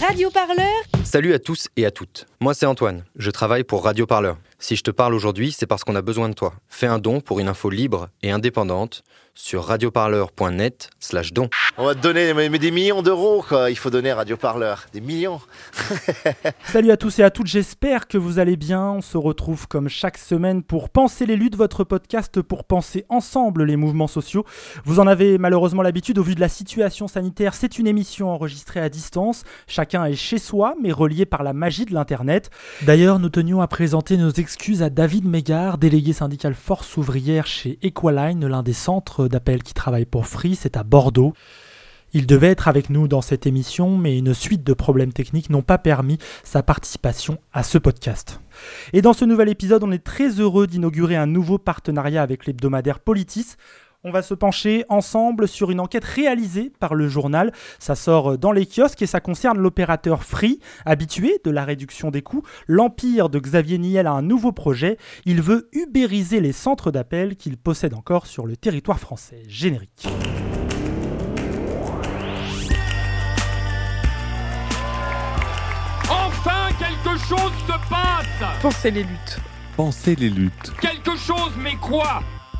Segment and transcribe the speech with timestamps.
[0.00, 2.26] Radio Parleur Salut à tous et à toutes.
[2.40, 4.36] Moi c'est Antoine, je travaille pour Radio Parleur.
[4.58, 6.54] Si je te parle aujourd'hui, c'est parce qu'on a besoin de toi.
[6.68, 9.02] Fais un don pour une info libre et indépendante
[9.38, 11.48] sur radioparleur.net slash don.
[11.76, 13.70] On va te donner mais, mais des millions d'euros, quoi.
[13.70, 14.86] Il faut donner à Radio Parleur.
[14.92, 15.40] Des millions.
[16.64, 18.90] Salut à tous et à toutes, j'espère que vous allez bien.
[18.90, 23.62] On se retrouve comme chaque semaine pour Penser les luttes, votre podcast pour penser ensemble
[23.62, 24.44] les mouvements sociaux.
[24.84, 27.54] Vous en avez malheureusement l'habitude au vu de la situation sanitaire.
[27.54, 29.44] C'est une émission enregistrée à distance.
[29.68, 32.50] Chacun est chez soi, mais relié par la magie de l'Internet.
[32.82, 37.78] D'ailleurs, nous tenions à présenter nos excuses à David Mégard, délégué syndical Force ouvrière chez
[37.82, 41.34] Equaline, l'un des centres d'appel qui travaille pour Free, c'est à Bordeaux.
[42.14, 45.62] Il devait être avec nous dans cette émission, mais une suite de problèmes techniques n'ont
[45.62, 48.40] pas permis sa participation à ce podcast.
[48.94, 53.00] Et dans ce nouvel épisode, on est très heureux d'inaugurer un nouveau partenariat avec l'hebdomadaire
[53.00, 53.56] Politis.
[54.04, 57.52] On va se pencher ensemble sur une enquête réalisée par le journal.
[57.80, 62.22] Ça sort dans les kiosques et ça concerne l'opérateur Free, habitué de la réduction des
[62.22, 62.44] coûts.
[62.68, 64.98] L'empire de Xavier Niel a un nouveau projet.
[65.24, 69.42] Il veut ubériser les centres d'appel qu'il possède encore sur le territoire français.
[69.48, 70.06] Générique.
[76.08, 79.40] Enfin, quelque chose se passe Pensez les luttes.
[79.76, 82.22] Pensez les luttes, Quelque chose, mais quoi?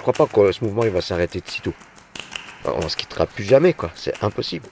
[0.00, 1.74] Je crois pas que ce mouvement il va s'arrêter de sitôt.
[2.64, 3.90] On se quittera plus jamais, quoi.
[3.94, 4.66] C'est impossible.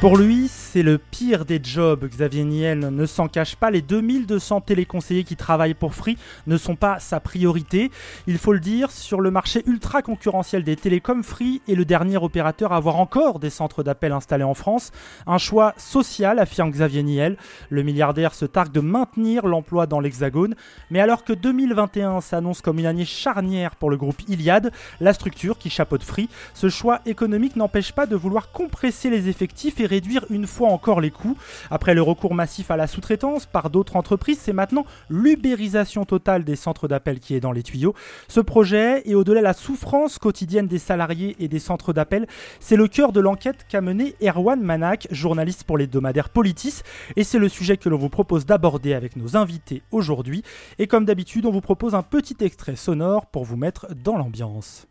[0.00, 2.04] Pour lui, c'est le pire des jobs.
[2.04, 3.72] Xavier Niel ne s'en cache pas.
[3.72, 6.16] Les 2200 téléconseillers qui travaillent pour Free
[6.46, 7.90] ne sont pas sa priorité.
[8.28, 12.18] Il faut le dire, sur le marché ultra concurrentiel des télécoms, Free est le dernier
[12.18, 14.92] opérateur à avoir encore des centres d'appel installés en France.
[15.26, 17.36] Un choix social, affirme Xavier Niel.
[17.68, 20.54] Le milliardaire se targue de maintenir l'emploi dans l'Hexagone.
[20.92, 24.70] Mais alors que 2021 s'annonce comme une année charnière pour le groupe Iliad,
[25.00, 29.80] la structure qui chapeaute Free, ce choix économique n'empêche pas de vouloir compresser les effectifs
[29.80, 31.36] et réduire une fois encore les coûts.
[31.70, 36.56] Après le recours massif à la sous-traitance par d'autres entreprises, c'est maintenant l'ubérisation totale des
[36.56, 37.94] centres d'appel qui est dans les tuyaux.
[38.28, 42.26] Ce projet, et au-delà de la souffrance quotidienne des salariés et des centres d'appel,
[42.58, 46.82] c'est le cœur de l'enquête qu'a mené Erwan Manak, journaliste pour l'hebdomadaire Politis,
[47.16, 50.42] et c'est le sujet que l'on vous propose d'aborder avec nos invités aujourd'hui.
[50.78, 54.86] Et comme d'habitude, on vous propose un petit extrait sonore pour vous mettre dans l'ambiance.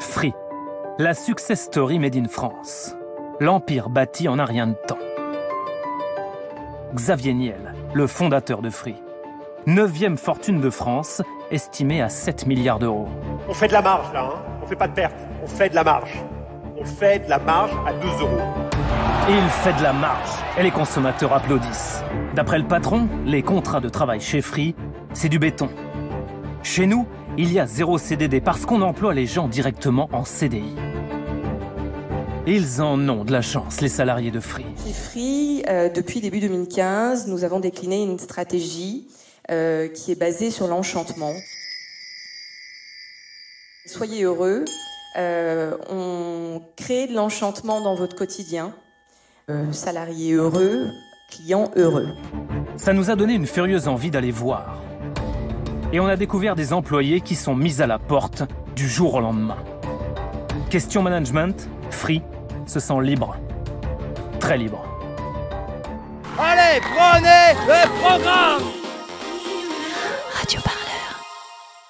[0.00, 0.32] Free,
[0.98, 2.94] la success story made in France.
[3.42, 4.98] L'empire bâti en un rien de temps.
[6.94, 8.96] Xavier Niel, le fondateur de Free.
[9.64, 13.08] Neuvième fortune de France, estimée à 7 milliards d'euros.
[13.48, 15.74] On fait de la marge là, hein on fait pas de perte, on fait de
[15.74, 16.22] la marge.
[16.78, 18.40] On fait de la marge à 2 euros.
[19.30, 22.04] Et il fait de la marge, et les consommateurs applaudissent.
[22.34, 24.74] D'après le patron, les contrats de travail chez Free,
[25.14, 25.70] c'est du béton.
[26.62, 27.06] Chez nous,
[27.38, 30.76] il y a zéro CDD parce qu'on emploie les gens directement en CDI.
[32.52, 34.66] Ils en ont de la chance, les salariés de Free.
[34.84, 39.06] Chez Free, euh, depuis début 2015, nous avons décliné une stratégie
[39.52, 41.32] euh, qui est basée sur l'enchantement.
[43.86, 44.64] Soyez heureux,
[45.16, 48.74] euh, on crée de l'enchantement dans votre quotidien.
[49.70, 50.88] Salariés heureux,
[51.30, 52.08] clients heureux.
[52.76, 54.82] Ça nous a donné une furieuse envie d'aller voir.
[55.92, 58.42] Et on a découvert des employés qui sont mis à la porte
[58.74, 59.58] du jour au lendemain.
[60.68, 62.22] Question management, Free
[62.70, 63.36] se sent libre.
[64.38, 64.84] Très libre.
[66.38, 68.62] Allez, prenez le programme
[70.32, 71.20] Radio Parleur.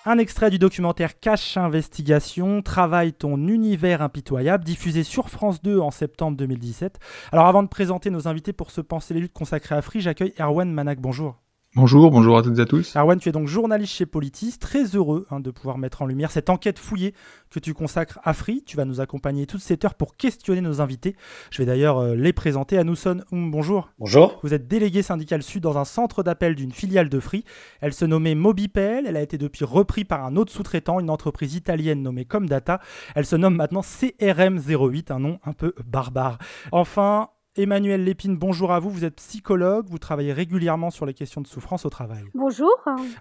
[0.07, 5.91] Un extrait du documentaire Cache Investigation, Travaille ton univers impitoyable, diffusé sur France 2 en
[5.91, 6.99] septembre 2017.
[7.31, 10.33] Alors avant de présenter nos invités pour se penser les luttes consacrées à Free, j'accueille
[10.41, 11.37] Erwan Manak, bonjour.
[11.77, 12.97] Bonjour, bonjour à toutes et à tous.
[12.97, 16.33] Erwan, tu es donc journaliste chez Politis, très heureux hein, de pouvoir mettre en lumière
[16.33, 17.15] cette enquête fouillée
[17.49, 18.65] que tu consacres à Free.
[18.67, 21.15] Tu vas nous accompagner toute cette heure pour questionner nos invités.
[21.53, 22.77] Je vais d'ailleurs euh, les présenter.
[22.77, 23.89] Anousson Oum, bonjour.
[24.01, 24.41] Bonjour.
[24.43, 27.45] Vous êtes délégué syndical sud dans un centre d'appel d'une filiale de Free.
[27.81, 29.07] Elle se nommait Mobipel.
[29.07, 32.81] Elle a été depuis repris par un autre sous-traitant, une entreprise italienne nommée Comdata.
[33.15, 36.39] Elle se nomme maintenant CRM08, un nom un peu barbare.
[36.73, 38.91] Enfin, Emmanuel Lépine, bonjour à vous.
[38.91, 42.23] Vous êtes psychologue, vous travaillez régulièrement sur les questions de souffrance au travail.
[42.33, 42.71] Bonjour.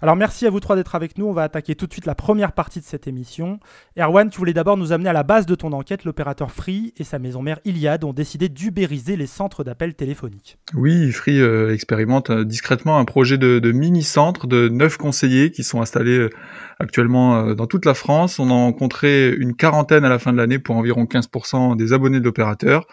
[0.04, 1.26] Alors merci à vous trois d'être avec nous.
[1.26, 3.60] On va attaquer tout de suite la première partie de cette émission.
[3.98, 6.06] Erwan, tu voulais d'abord nous amener à la base de ton enquête.
[6.06, 10.60] L'opérateur Free et sa maison mère Iliad ont décidé d'ubériser les centres d'appel téléphoniques.
[10.76, 15.64] Oui, Free euh, expérimente euh, discrètement un projet de, de mini-centre de neuf conseillers qui
[15.64, 16.30] sont installés euh,
[16.78, 18.38] actuellement dans toute la France.
[18.38, 22.20] On a rencontré une quarantaine à la fin de l'année pour environ 15% des abonnés
[22.20, 22.86] de l'opérateur.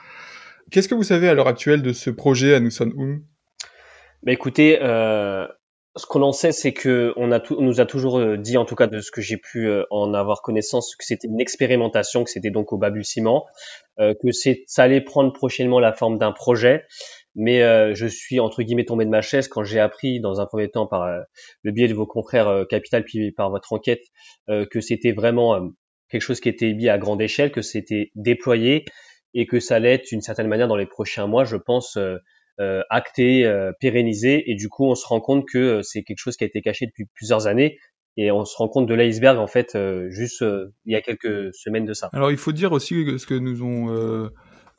[0.71, 3.23] Qu'est-ce que vous savez à l'heure actuelle de ce projet à Nuson Um
[4.23, 5.47] bah écoutez, euh,
[5.95, 8.75] ce qu'on en sait, c'est que on, a nous a toujours euh, dit, en tout
[8.75, 12.31] cas de ce que j'ai pu euh, en avoir connaissance, que c'était une expérimentation, que
[12.31, 13.47] c'était donc au balbutiement,
[14.01, 16.85] euh, que c'est, ça allait prendre prochainement la forme d'un projet.
[17.35, 20.47] Mais euh, je suis entre guillemets tombé de ma chaise quand j'ai appris, dans un
[20.47, 21.07] premier temps par
[21.63, 24.03] le biais de vos confrères Capital, puis par votre enquête,
[24.49, 25.71] que c'était vraiment
[26.09, 28.87] quelque chose qui était mis à grande échelle, que c'était déployé
[29.37, 32.17] et que ça allait être d'une certaine manière dans les prochains mois, je pense, euh,
[32.59, 34.51] euh acté, euh, pérennisé.
[34.51, 36.63] Et du coup, on se rend compte que euh, c'est quelque chose qui a été
[36.63, 37.79] caché depuis plusieurs années.
[38.17, 39.77] Et on se rend compte de l'iceberg en fait
[40.09, 40.43] juste
[40.87, 42.09] il y a quelques semaines de ça.
[42.15, 44.31] Alors il faut dire aussi ce que nous ont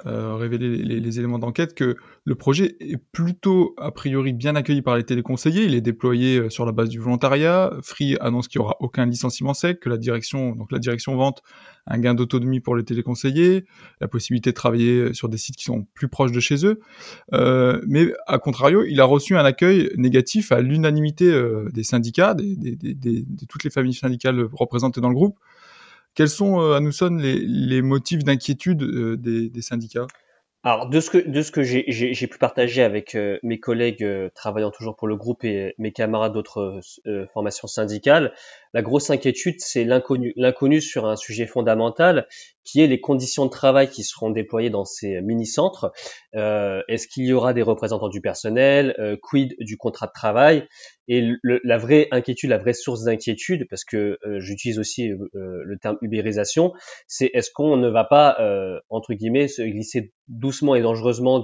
[0.05, 4.95] euh, révéler les, éléments d'enquête que le projet est plutôt a priori bien accueilli par
[4.95, 5.63] les téléconseillers.
[5.63, 7.71] Il est déployé euh, sur la base du volontariat.
[7.81, 11.41] Free annonce qu'il y aura aucun licenciement sec, que la direction, donc la direction vente
[11.87, 13.65] un gain d'autonomie pour les téléconseillers,
[14.01, 16.79] la possibilité de travailler sur des sites qui sont plus proches de chez eux.
[17.33, 22.33] Euh, mais à contrario, il a reçu un accueil négatif à l'unanimité euh, des syndicats,
[22.33, 25.39] des, de toutes les familles syndicales représentées dans le groupe.
[26.17, 30.07] Quels sont, euh, à nous sonne, les, les motifs d'inquiétude euh, des, syndicats?
[30.63, 31.11] Alors de ce
[31.51, 34.03] que j'ai pu partager avec euh, mes collègues
[34.33, 36.81] travaillant toujours pour le groupe et mes camarades d'autres
[37.33, 38.33] formations syndicales,
[38.73, 42.27] la grosse inquiétude c'est l'inconnu sur un sujet fondamental
[42.63, 45.93] qui est les conditions de travail qui seront déployées dans ces mini-centres.
[46.33, 50.67] Est-ce qu'il y aura des représentants du personnel Quid du contrat de travail?
[51.07, 56.73] Et la vraie inquiétude, la vraie source d'inquiétude, parce que j'utilise aussi le terme ubérisation,
[57.07, 58.37] c'est est-ce qu'on ne va pas
[58.89, 61.41] entre guillemets se glisser doucement et dangereusement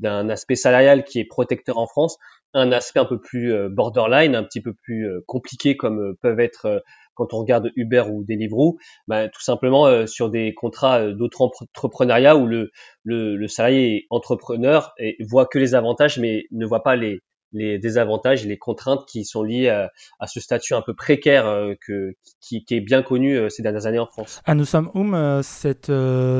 [0.00, 2.18] d'un aspect salarial qui est protecteur en France,
[2.54, 6.18] un aspect un peu plus euh, borderline, un petit peu plus euh, compliqué comme euh,
[6.20, 6.82] peuvent être
[7.14, 12.46] quand on regarde Uber ou Deliveroo, bah, tout simplement sur des contrats d'autres entrepreneuriat où
[12.46, 12.70] le,
[13.04, 17.20] le, salarié est entrepreneur et voit que les avantages mais ne voit pas les,
[17.52, 21.46] les désavantages et les contraintes qui sont liées à, à ce statut un peu précaire
[21.46, 24.40] euh, que, qui, est bien connu euh, ces dernières années en France.
[24.44, 25.92] Ah, nous sommes um, euh, cette,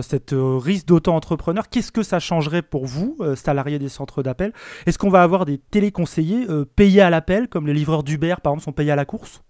[0.03, 4.53] cette risque d'auto-entrepreneur, qu'est-ce que ça changerait pour vous, salariés des centres d'appel?
[4.87, 8.65] Est-ce qu'on va avoir des téléconseillers payés à l'appel, comme les livreurs d'Uber par exemple
[8.65, 9.43] sont payés à la course?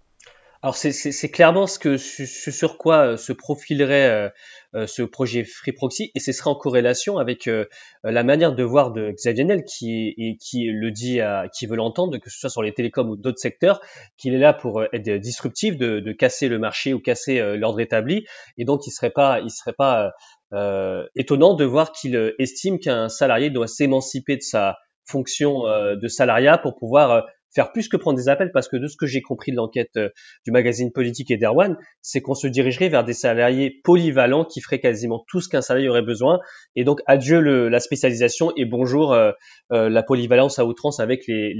[0.63, 4.31] Alors c'est clairement ce que ce sur quoi se profilerait
[4.75, 7.65] euh, ce projet Free Proxy et ce serait en corrélation avec euh,
[8.05, 12.17] la manière de voir de Xavier Niel qui, qui le dit à qui veut l'entendre,
[12.17, 13.81] que ce soit sur les télécoms ou d'autres secteurs,
[14.15, 17.81] qu'il est là pour euh, être disruptif, de, de casser le marché ou casser l'ordre
[17.81, 18.25] établi.
[18.57, 20.13] Et donc il serait pas il serait pas
[20.53, 26.57] euh, étonnant de voir qu'il estime qu'un salarié doit s'émanciper de sa fonction de salariat
[26.57, 29.51] pour pouvoir faire plus que prendre des appels parce que de ce que j'ai compris
[29.51, 30.09] de l'enquête euh,
[30.45, 34.79] du magazine politique et d'Erwan, c'est qu'on se dirigerait vers des salariés polyvalents qui feraient
[34.79, 36.39] quasiment tout ce qu'un salarié aurait besoin.
[36.75, 39.31] Et donc adieu la spécialisation et bonjour euh,
[39.71, 41.53] euh, la polyvalence à outrance avec les,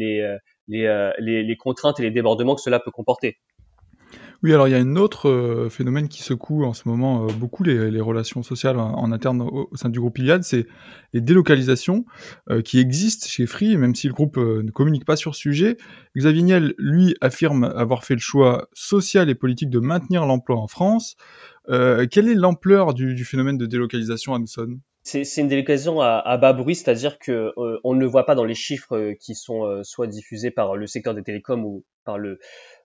[0.68, 3.38] les contraintes et les débordements que cela peut comporter.
[4.44, 7.28] Oui, alors il y a un autre euh, phénomène qui secoue en ce moment euh,
[7.32, 10.68] beaucoup les, relations sociales en, interne au, sein du groupe Iliad, c'est
[11.14, 12.04] les délocalisations
[12.50, 15.78] euh, qui existent chez Free, même si le groupe ne communique pas sur ce sujet.
[16.18, 20.68] Xavier Niel, lui, affirme avoir fait le choix social et politique de maintenir l'emploi en
[20.68, 21.16] France.
[21.70, 24.40] quelle est l'ampleur du, phénomène de délocalisation à
[25.06, 28.46] c'est une délocalisation à, à, bas bruit, c'est-à-dire que on ne le voit pas dans
[28.46, 32.40] les chiffres qui sont soit diffusés par le secteur des télécoms ou par le,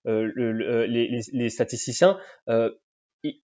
[0.07, 2.19] euh, le, les, les, statisticiens.
[2.49, 2.71] Euh,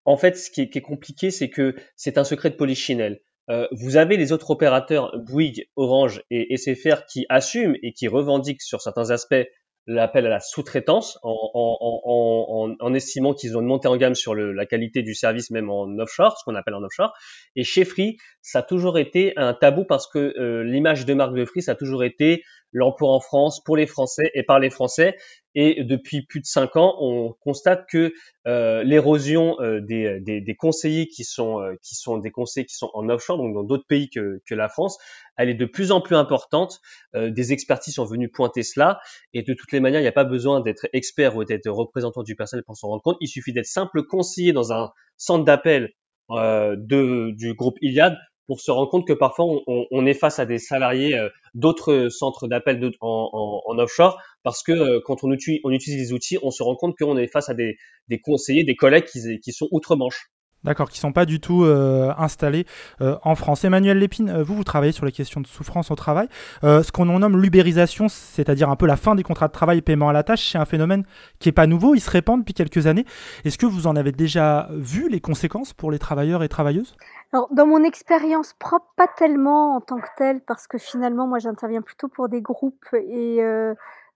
[0.05, 3.21] en fait, ce qui est, qui est compliqué, c'est que c'est un secret de polichinelle.
[3.51, 8.63] Euh, vous avez les autres opérateurs Bouygues, Orange et SFR qui assument et qui revendiquent
[8.63, 9.45] sur certains aspects
[9.87, 14.15] l'appel à la sous-traitance en, en, en, en, estimant qu'ils ont une montée en gamme
[14.15, 17.13] sur le, la qualité du service même en offshore, ce qu'on appelle en offshore.
[17.57, 21.35] Et chez Free, ça a toujours été un tabou parce que euh, l'image de marque
[21.35, 24.71] de Free, ça a toujours été l'emploi en France pour les Français et par les
[24.71, 25.17] Français.
[25.55, 28.13] Et depuis plus de cinq ans, on constate que
[28.47, 32.75] euh, l'érosion euh, des, des, des, conseillers qui sont euh, qui sont des conseillers qui
[32.75, 34.99] sont en offshore, donc dans d'autres pays que, que, la France,
[35.37, 36.81] elle est de plus en plus importante.
[37.15, 39.01] Euh, des expertises sont venues pointer cela.
[39.35, 42.23] Et de toutes les manières, il n'y a pas besoin d'être expert ou d'être représentant
[42.23, 43.19] du personnel pour s'en rendre compte.
[43.21, 45.93] Il suffit d'être simple conseiller dans un centre d'appel
[46.31, 50.47] euh, de, du groupe Iliad pour se rendre compte que parfois on, est face à
[50.47, 51.19] des salariés
[51.55, 56.51] d'autres centres d'appel en, en, offshore parce que quand on utilise, on les outils, on
[56.51, 57.77] se rend compte qu'on est face à des,
[58.09, 60.32] des conseillers, des collègues qui, qui sont outre-Manche.
[60.65, 62.67] D'accord, qui sont pas du tout euh, installés
[63.01, 63.65] euh, en France.
[63.65, 66.29] Emmanuel Lépine, euh, vous, vous travaillez sur les questions de souffrance au travail.
[66.63, 70.09] ce qu'on nomme l'ubérisation, c'est-à-dire un peu la fin des contrats de travail et paiement
[70.09, 71.05] à la tâche, c'est un phénomène
[71.41, 73.05] qui est pas nouveau, il se répand depuis quelques années.
[73.45, 76.95] Est-ce que vous en avez déjà vu les conséquences pour les travailleurs et travailleuses?
[77.33, 81.41] Alors, dans mon expérience propre, pas tellement en tant que telle, parce que finalement, moi,
[81.41, 83.41] j'interviens plutôt pour des groupes et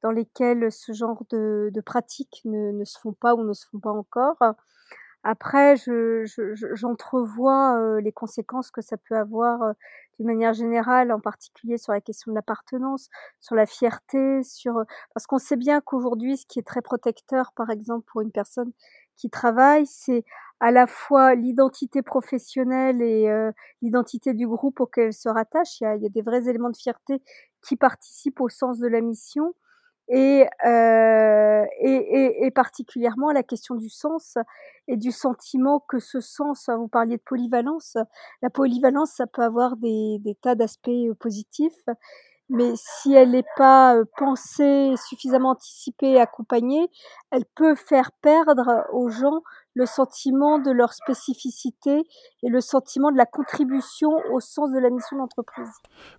[0.03, 3.67] dans lesquels ce genre de, de pratiques ne, ne, se font pas ou ne se
[3.67, 4.37] font pas encore.
[5.29, 5.75] Après,
[6.75, 9.75] j'entrevois les conséquences que ça peut avoir
[10.19, 13.09] d'une manière générale, en particulier sur la question de l'appartenance,
[13.41, 17.71] sur la fierté, sur parce qu'on sait bien qu'aujourd'hui, ce qui est très protecteur, par
[17.71, 18.71] exemple, pour une personne
[19.17, 20.25] qui travaille, c'est
[20.61, 23.29] à la fois l'identité professionnelle et
[23.83, 25.81] l'identité du groupe auquel elle se rattache.
[25.81, 27.21] Il y, a, il y a des vrais éléments de fierté
[27.63, 29.55] qui participent au sens de la mission
[30.09, 34.39] et, euh, et, et, et, particulièrement la question du sens
[34.87, 37.97] et du sentiment que ce sens, vous parliez de polyvalence,
[38.41, 41.85] la polyvalence, ça peut avoir des, des tas d'aspects euh, positifs,
[42.49, 46.89] mais si elle n'est pas euh, pensée, suffisamment anticipée, accompagnée,
[47.33, 49.43] elle peut faire perdre aux gens
[49.77, 52.03] le sentiment de leur spécificité
[52.43, 55.69] et le sentiment de la contribution au sens de la mission d'entreprise.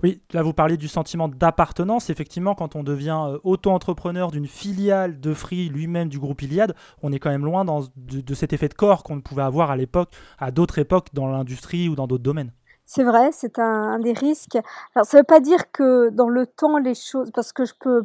[0.03, 2.11] Oui, là vous parlez du sentiment d'appartenance.
[2.11, 7.11] Effectivement, quand on devient euh, auto-entrepreneur d'une filiale de Free, lui-même du groupe Iliad, on
[7.11, 10.09] est quand même loin dans, de, cet effet de corps qu'on pouvait avoir à l'époque,
[10.37, 12.51] à d'autres époques dans l'industrie ou dans d'autres domaines.
[12.85, 14.57] C'est vrai, c'est un, un, des risques.
[14.95, 17.73] Alors, ça ne veut pas dire que dans le temps, les choses, parce que je
[17.77, 18.03] peux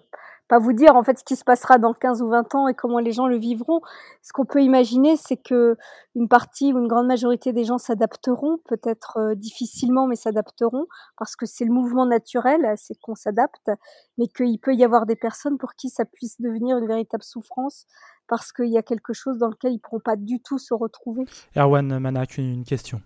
[0.52, 2.74] pas vous dire en fait ce qui se passera dans 15 ou 20 ans et
[2.74, 3.80] comment les gens le vivront.
[4.20, 5.78] Ce qu'on peut imaginer, c'est que
[6.14, 11.36] une partie ou une grande majorité des gens s'adapteront, peut-être euh, difficilement, mais s'adapteront parce
[11.36, 13.70] que c'est le mouvement naturel, c'est qu'on s'adapte,
[14.18, 17.86] mais qu'il peut y avoir des personnes pour qui ça puisse devenir une véritable souffrance
[18.28, 21.24] parce qu'il y a quelque chose dans lequel ils pourront pas du tout se retrouver.
[21.56, 23.00] Erwan Manak, une question.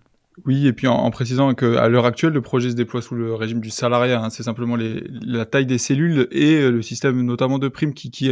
[0.45, 3.33] Oui, et puis en, en précisant qu'à l'heure actuelle, le projet se déploie sous le
[3.33, 4.21] régime du salariat.
[4.23, 7.93] Hein, c'est simplement les, la taille des cellules et euh, le système notamment de primes
[7.93, 8.29] qui, qui,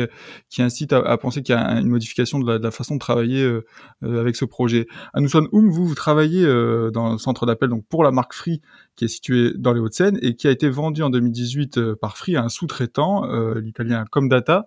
[0.49, 3.65] qui incite à, penser qu'il y a une modification de la, façon de travailler euh,
[4.03, 4.85] euh avec ce projet.
[5.13, 8.61] Anoussouane Oum, vous, vous travaillez euh, dans le centre d'appel donc pour la marque Free
[8.95, 12.17] qui est situé dans les Hauts-de-Seine et qui a été vendu en 2018 euh, par
[12.17, 14.65] Free à un sous-traitant, euh, l'italien Comdata.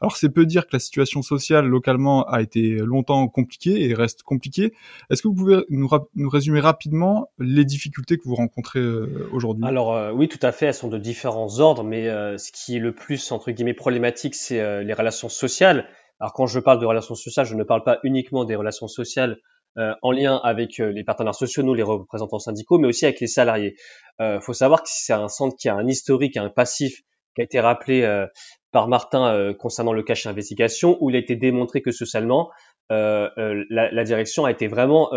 [0.00, 4.22] Alors c'est peu dire que la situation sociale localement a été longtemps compliquée et reste
[4.22, 4.74] compliquée.
[5.10, 9.66] Est-ce que vous pouvez nous, nous, résumer rapidement les difficultés que vous rencontrez euh, aujourd'hui?
[9.66, 12.06] Alors oui, tout à fait, elles sont de différents ordres, mais
[12.38, 15.86] ce qui est le plus entre guillemets problématique, c'est les relations sociales.
[16.18, 19.38] Alors quand je parle de relations sociales, je ne parle pas uniquement des relations sociales
[19.78, 23.20] euh, en lien avec euh, les partenaires sociaux, nous les représentants syndicaux, mais aussi avec
[23.20, 23.76] les salariés.
[24.18, 27.02] Il euh, faut savoir que c'est un centre qui a un historique, un passif
[27.36, 28.26] qui a été rappelé
[28.72, 32.50] par Martin concernant le cache investigation, où il a été démontré que socialement,
[32.90, 33.30] la,
[33.70, 35.10] la, direction a été vraiment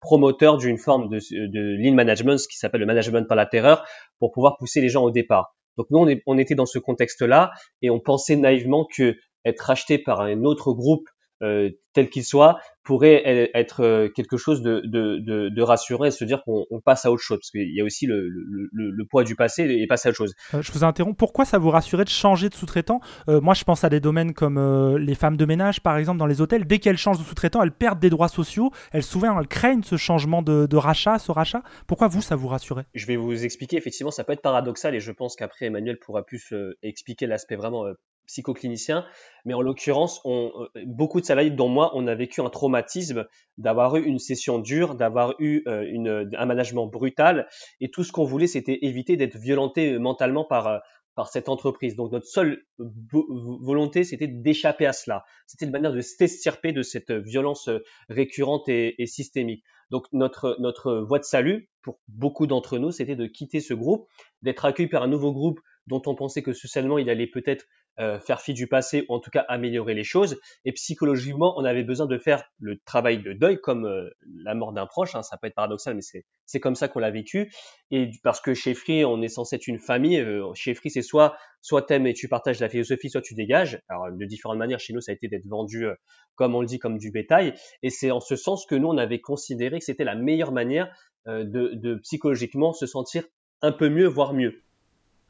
[0.00, 3.86] promoteur d'une forme de, de lean management, ce qui s'appelle le management par la terreur,
[4.18, 5.54] pour pouvoir pousser les gens au départ.
[5.78, 9.60] Donc nous, on, est, on était dans ce contexte-là et on pensait naïvement que être
[9.60, 11.08] racheté par un autre groupe
[11.44, 16.10] euh, tel qu'il soit, pourrait être euh, quelque chose de, de, de, de rassurant et
[16.10, 19.04] se dire qu'on passe à autre chose, parce qu'il y a aussi le, le, le,
[19.06, 20.34] poids du passé et passer à autre chose.
[20.54, 23.00] Euh, je vous interromps, pourquoi ça vous rassurait de changer de sous-traitant?
[23.28, 26.40] Moi, je pense à des domaines comme les femmes de ménage, par exemple, dans les
[26.40, 26.66] hôtels.
[26.66, 28.70] Dès qu'elles changent de sous-traitant, elles perdent des droits sociaux.
[28.92, 31.62] Elles souvent, elles craignent ce changement de, de rachat, ce rachat.
[31.86, 32.86] Pourquoi vous, ça vous rassurait?
[32.94, 33.76] Je vais vous expliquer.
[33.76, 37.84] Effectivement, ça peut être paradoxal et je pense qu'après Emmanuel pourra plus expliquer l'aspect vraiment
[38.26, 39.04] psychoclinicien,
[39.44, 40.48] mais en l'occurrence, euh,
[40.86, 43.26] beaucoup de salariés, dont moi, on a vécu un traumatisme
[43.58, 47.46] d'avoir eu une session dure, d'avoir eu euh, une, un management brutal,
[47.80, 50.78] et tout ce qu'on voulait, c'était éviter d'être violenté mentalement par euh,
[51.16, 51.94] par cette entreprise.
[51.94, 55.24] Donc notre seule volonté, c'était d'échapper à cela.
[55.46, 57.70] C'était une manière de s'estirper de cette violence
[58.08, 59.62] récurrente et, et, systémique.
[59.90, 64.08] Donc notre notre voie de salut pour beaucoup d'entre nous, c'était de quitter ce groupe,
[64.42, 67.66] d'être accueilli par un nouveau groupe dont on pensait que socialement il allait peut-être
[68.00, 70.40] euh, faire fi du passé ou en tout cas améliorer les choses.
[70.64, 74.10] Et psychologiquement, on avait besoin de faire le travail de deuil comme euh,
[74.42, 75.14] la mort d'un proche.
[75.14, 77.52] Hein, ça peut être paradoxal, mais c'est comme ça qu'on l'a vécu.
[77.92, 80.18] Et parce que chez Free, on est censé être une famille.
[80.18, 83.80] Euh, chez Free, c'est soit soit t'aimes et tu partages la philosophie, soit tu dégages.
[83.88, 85.86] Alors de différentes manières, chez nous, ça a été d'être vendu
[86.34, 87.54] comme on le dit comme du bétail.
[87.84, 90.94] Et c'est en ce sens que nous, on avait considéré que c'était la meilleure manière
[91.26, 93.24] de psychologiquement se sentir
[93.62, 94.64] un peu mieux, voire mieux.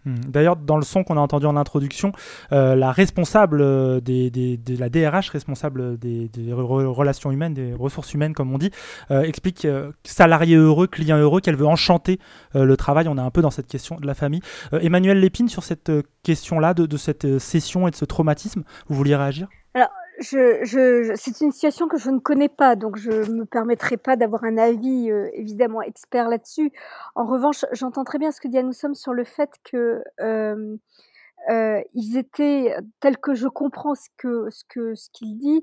[0.05, 0.17] Hmm.
[0.29, 2.13] D'ailleurs, dans le son qu'on a entendu en introduction,
[2.53, 8.53] euh, la responsable euh, de la DRH, responsable des, relations humaines, des ressources humaines, comme
[8.53, 8.71] on dit,
[9.11, 9.67] euh, explique
[10.05, 12.19] salarié heureux, client heureux, qu'elle veut enchanter
[12.55, 13.09] le travail.
[13.09, 14.41] On est un peu dans cette question de la famille.
[14.73, 15.91] Emmanuel Lépine, sur cette
[16.23, 19.49] question-là, de, cette session et de ce traumatisme, vous vouliez réagir?
[20.25, 24.45] C'est une situation que je ne connais pas, donc je ne me permettrai pas d'avoir
[24.45, 26.73] un avis euh, évidemment expert là-dessus.
[27.15, 30.77] En revanche, j'entends très bien ce que dit Anoussum sur le fait que euh,
[31.51, 35.63] euh, ils étaient, tel que je comprends ce que ce ce qu'il dit,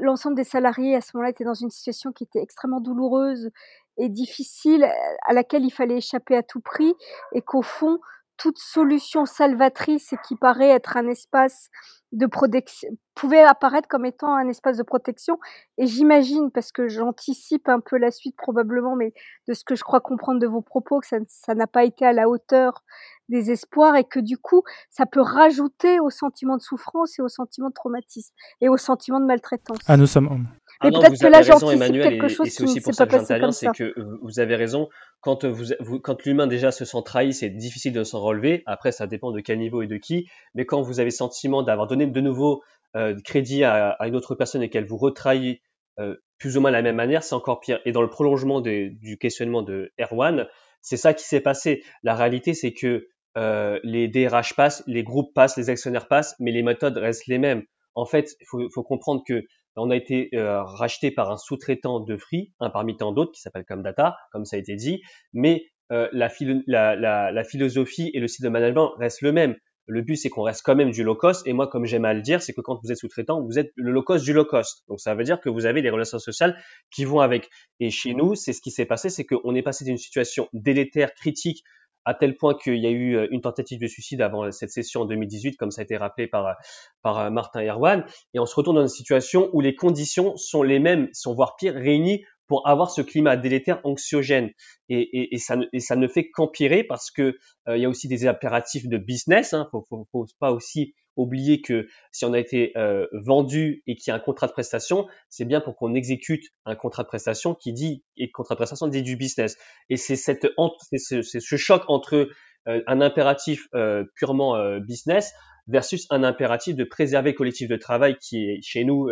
[0.00, 3.50] l'ensemble des salariés à ce moment-là étaient dans une situation qui était extrêmement douloureuse
[3.98, 4.86] et difficile,
[5.26, 6.94] à laquelle il fallait échapper à tout prix,
[7.32, 7.98] et qu'au fond,
[8.36, 11.68] toute solution salvatrice et qui paraît être un espace
[12.12, 15.38] de protection pouvait apparaître comme étant un espace de protection
[15.78, 19.12] et j'imagine parce que j'anticipe un peu la suite probablement mais
[19.48, 22.12] de ce que je crois comprendre de vos propos que ça n'a pas été à
[22.12, 22.84] la hauteur
[23.28, 27.28] des espoirs et que du coup ça peut rajouter au sentiment de souffrance et au
[27.28, 29.78] sentiment de traumatisme et au sentiment de maltraitance.
[29.86, 30.46] Ah nous sommes
[30.82, 33.52] ah non, peut-être que là j'anticipe quelque chose et, c'est aussi pour ça que j'interviens,
[33.52, 34.88] c'est que vous avez raison.
[35.20, 38.62] Quand vous, quand l'humain déjà se sent trahi, c'est difficile de s'en relever.
[38.66, 40.28] Après, ça dépend de quel niveau et de qui.
[40.54, 42.62] Mais quand vous avez le sentiment d'avoir donné de nouveau
[42.96, 45.62] euh, crédit à, à, une autre personne et qu'elle vous retrahit
[45.98, 47.80] euh, plus ou moins de la même manière, c'est encore pire.
[47.84, 50.48] Et dans le prolongement du questionnement de Erwan,
[50.80, 51.84] c'est ça qui s'est passé.
[52.02, 53.06] La réalité, c'est que
[53.38, 57.38] euh, les DRH passent, les groupes passent, les actionnaires passent, mais les méthodes restent les
[57.38, 57.62] mêmes.
[57.94, 59.44] En fait, il faut, faut, comprendre que
[59.76, 63.40] on a été euh, racheté par un sous-traitant de Free, un parmi tant d'autres, qui
[63.40, 65.02] s'appelle Comdata, comme ça a été dit,
[65.32, 66.30] mais euh, la,
[66.66, 69.56] la, la, philosophie et le style de management restent le même.
[69.86, 71.46] Le but, c'est qu'on reste quand même du low cost.
[71.46, 73.72] Et moi, comme j'aime à le dire, c'est que quand vous êtes sous-traitant, vous êtes
[73.74, 74.84] le low cost du low cost.
[74.88, 76.56] Donc, ça veut dire que vous avez des relations sociales
[76.90, 77.50] qui vont avec.
[77.80, 81.12] Et chez nous, c'est ce qui s'est passé, c'est qu'on est passé d'une situation délétère,
[81.14, 81.64] critique,
[82.04, 85.02] à tel point qu'il y a eu euh, une tentative de suicide avant cette session
[85.02, 86.56] en 2018, comme ça a été rappelé par,
[87.02, 88.04] par euh, Martin Erwan,
[88.34, 91.56] et on se retrouve dans une situation où les conditions sont les mêmes, sont voire
[91.56, 94.50] pire, réunies pour avoir ce climat délétère anxiogène.
[94.88, 97.36] Et, et, et, ça, et ça, ne fait qu'empirer parce que
[97.68, 99.52] euh, il y a aussi des impératifs de business.
[99.52, 99.68] Hein.
[99.70, 104.10] Faut, faut, faut, pas aussi oublier que si on a été euh, vendu et qu'il
[104.10, 107.54] y a un contrat de prestation, c'est bien pour qu'on exécute un contrat de prestation
[107.54, 109.56] qui dit et contrat de prestation dit du business.
[109.90, 110.46] Et c'est cette
[110.90, 112.28] c'est ce, ce, choc entre
[112.68, 115.32] euh, un impératif euh, purement business
[115.68, 119.08] versus un impératif de préserver le collectif de travail qui est chez nous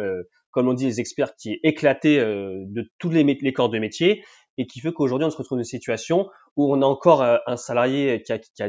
[0.51, 3.79] comme on dit les experts, qui est éclaté euh, de tous les, les, corps de
[3.79, 4.25] métier
[4.59, 7.39] et qui fait qu'aujourd'hui on se retrouve dans une situation où on a encore euh,
[7.47, 8.69] un salarié qui, a, qui, a,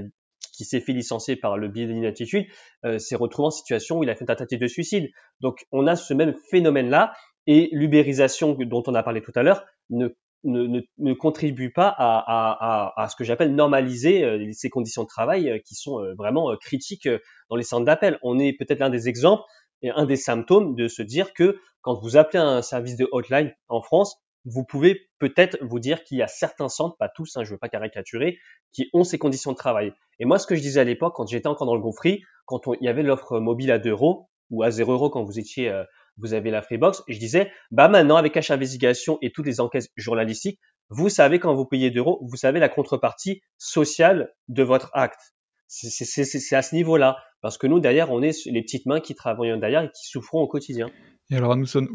[0.53, 2.45] qui s'est fait licencier par le biais de l'inaptitude,
[2.85, 5.09] euh, s'est retrouvé en situation où il a fait une tentative de suicide.
[5.39, 7.13] Donc on a ce même phénomène-là
[7.47, 10.09] et l'ubérisation dont on a parlé tout à l'heure ne,
[10.43, 15.07] ne, ne, contribue pas à, à, à, ce que j'appelle normaliser euh, ces conditions de
[15.07, 17.07] travail qui sont vraiment critiques
[17.49, 18.19] dans les centres d'appel.
[18.23, 19.43] On est peut-être l'un des exemples
[19.81, 23.51] et un des symptômes de se dire que quand vous appelez un service de hotline
[23.67, 27.43] en France, vous pouvez peut-être vous dire qu'il y a certains centres, pas tous, hein,
[27.43, 28.39] je ne veux pas caricaturer,
[28.73, 29.93] qui ont ces conditions de travail.
[30.19, 32.23] Et moi, ce que je disais à l'époque, quand j'étais encore dans le groupe free,
[32.45, 35.39] quand il y avait l'offre mobile à 2 euros ou à 0 euros quand vous
[35.39, 35.83] étiez, euh,
[36.17, 39.89] vous avez la Freebox, je disais, bah maintenant avec H Investigation et toutes les enquêtes
[39.95, 44.91] journalistiques, vous savez quand vous payez 2 euros, vous savez la contrepartie sociale de votre
[44.93, 45.33] acte.
[45.67, 47.17] C'est à ce niveau-là.
[47.41, 50.41] Parce que nous, derrière, on est les petites mains qui travaillent derrière et qui souffront
[50.41, 50.89] au quotidien.
[51.29, 51.87] Et alors, nous sommes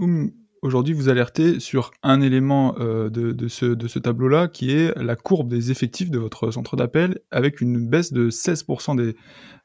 [0.62, 5.70] aujourd'hui vous alertez sur un élément euh, de, ce, tableau-là qui est la courbe des
[5.70, 9.14] effectifs de votre centre d'appel avec une baisse de 16% des,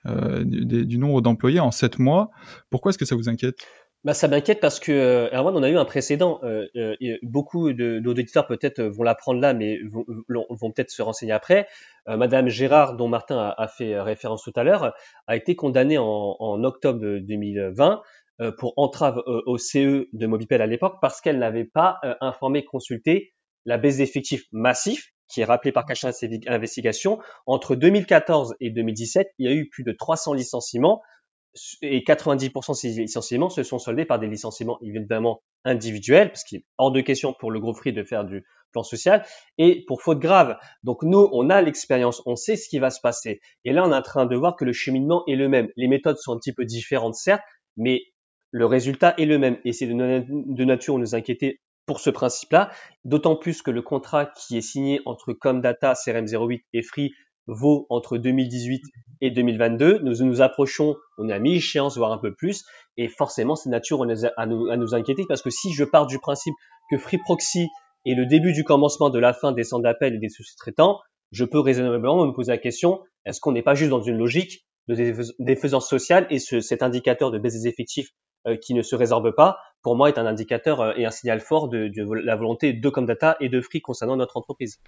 [0.05, 2.31] euh, du nombre d'employés en 7 mois.
[2.69, 3.55] Pourquoi est-ce que ça vous inquiète?
[4.03, 6.39] Bah, ça m'inquiète parce que euh, Erwan, on a eu un précédent.
[6.43, 10.05] Euh, euh, beaucoup d'auditeurs peut-être vont l'apprendre là, mais vont,
[10.49, 11.67] vont peut-être se renseigner après.
[12.07, 14.93] Euh, Madame Gérard, dont Martin a, a, fait référence tout à l'heure,
[15.27, 18.01] a été condamnée en, en octobre 2020
[18.41, 23.33] euh, pour entrave au CE de Mobipel à l'époque parce qu'elle n'avait pas informé, consulté
[23.65, 26.11] la baisse d'effectifs massif qui est rappelé par Cachin
[26.47, 27.19] Investigation.
[27.45, 31.01] Entre 2014 et 2017, il y a eu plus de 300 licenciements
[31.81, 36.59] et 90% de ces licenciements se sont soldés par des licenciements évidemment individuels, parce qu'il
[36.59, 39.25] est hors de question pour le groupe Free de faire du plan social,
[39.57, 40.57] et pour faute grave.
[40.83, 43.41] Donc nous, on a l'expérience, on sait ce qui va se passer.
[43.65, 45.69] Et là, on est en train de voir que le cheminement est le même.
[45.75, 47.43] Les méthodes sont un petit peu différentes, certes,
[47.75, 48.01] mais
[48.51, 49.57] le résultat est le même.
[49.65, 52.71] Et c'est de nature à nous inquiéter pour ce principe-là,
[53.03, 57.11] d'autant plus que le contrat qui est signé entre Comdata, CRM08 et Free
[57.47, 58.81] vaut entre 2018
[59.21, 59.99] et 2022.
[59.99, 62.63] Nous nous approchons, on est à mi-échéance, voire un peu plus,
[62.97, 64.03] et forcément, c'est nature
[64.37, 66.53] à nous, à nous inquiéter, parce que si je pars du principe
[66.89, 67.67] que Free Proxy
[68.05, 70.99] est le début du commencement de la fin des centres d'appel et des sous-traitants,
[71.31, 74.65] je peux raisonnablement me poser la question est-ce qu'on n'est pas juste dans une logique
[74.87, 78.09] de défaisance sociale et ce, cet indicateur de baisse des effectifs
[78.47, 81.39] euh, qui ne se résorbe pas, pour moi, est un indicateur euh, et un signal
[81.39, 81.91] fort de,
[82.23, 84.79] la volonté de Comdata et de Free concernant notre entreprise.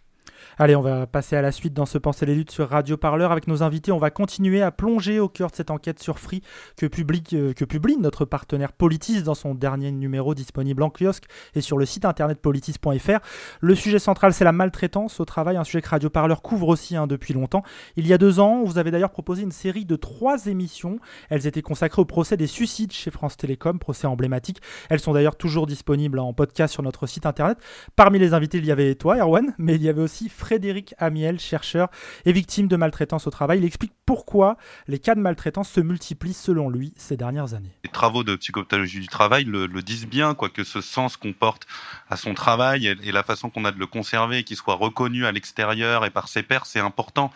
[0.57, 3.31] Allez, on va passer à la suite dans ce Penser les luttes sur Radio Parleur.
[3.31, 6.41] Avec nos invités, on va continuer à plonger au cœur de cette enquête sur Free
[6.77, 11.25] que publie, euh, que publie notre partenaire Politis dans son dernier numéro disponible en kiosque
[11.55, 13.19] et sur le site internet politis.fr.
[13.61, 16.95] Le sujet central, c'est la maltraitance au travail, un sujet que Radio Parleur couvre aussi
[16.95, 17.63] hein, depuis longtemps.
[17.95, 20.99] Il y a deux ans, vous avez d'ailleurs proposé une série de trois émissions.
[21.29, 24.61] Elles étaient consacrées au procès des suicides chez France Télécom, procès emblématique.
[24.89, 27.57] Elles sont d'ailleurs toujours disponibles en podcast sur notre site internet.
[27.95, 31.39] Parmi les invités, il y avait toi, Erwan, mais il y avait aussi Frédéric Amiel,
[31.39, 31.89] chercheur
[32.25, 33.59] et victime de maltraitance au travail.
[33.59, 37.71] Il explique pourquoi les cas de maltraitance se multiplient selon lui ces dernières années.
[37.83, 41.67] Les travaux de psychopathologie du travail le, disent bien, quoi, que ce sens qu'on porte
[42.09, 45.31] à son travail et, la façon qu'on a de le conserver, qu'il soit reconnu à
[45.31, 47.31] l'extérieur et par ses pairs, c'est important.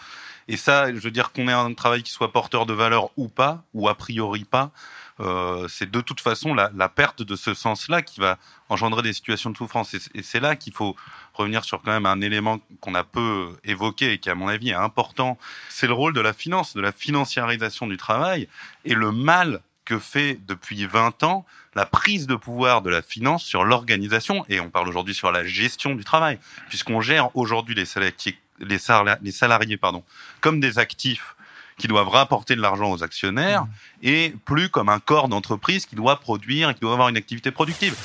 [0.47, 3.27] Et ça, je veux dire qu'on ait un travail qui soit porteur de valeur ou
[3.27, 4.71] pas, ou a priori pas,
[5.19, 8.37] euh, c'est de toute façon la, perte de ce sens-là qui va
[8.69, 9.93] engendrer des situations de souffrance.
[9.93, 10.95] Et, c'est là qu'il faut
[11.33, 14.69] revenir sur quand même un élément qu'on a peu évoqué et qui, à mon avis,
[14.69, 15.37] est important.
[15.69, 18.47] C'est le rôle de la finance, de la financiarisation du travail
[18.85, 23.43] et le mal que fait depuis 20 ans la prise de pouvoir de la finance
[23.43, 27.85] sur l'organisation, et on parle aujourd'hui sur la gestion du travail, puisqu'on gère aujourd'hui les
[27.85, 30.03] salariés, les salariés pardon,
[30.41, 31.35] comme des actifs
[31.77, 33.69] qui doivent rapporter de l'argent aux actionnaires mmh.
[34.03, 37.51] et plus comme un corps d'entreprise qui doit produire et qui doit avoir une activité
[37.51, 37.95] productive.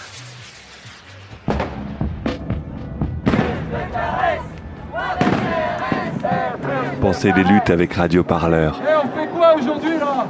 [7.01, 8.79] Pensez des luttes avec Radio Parleur.
[8.79, 10.27] Et eh, on fait quoi aujourd'hui là?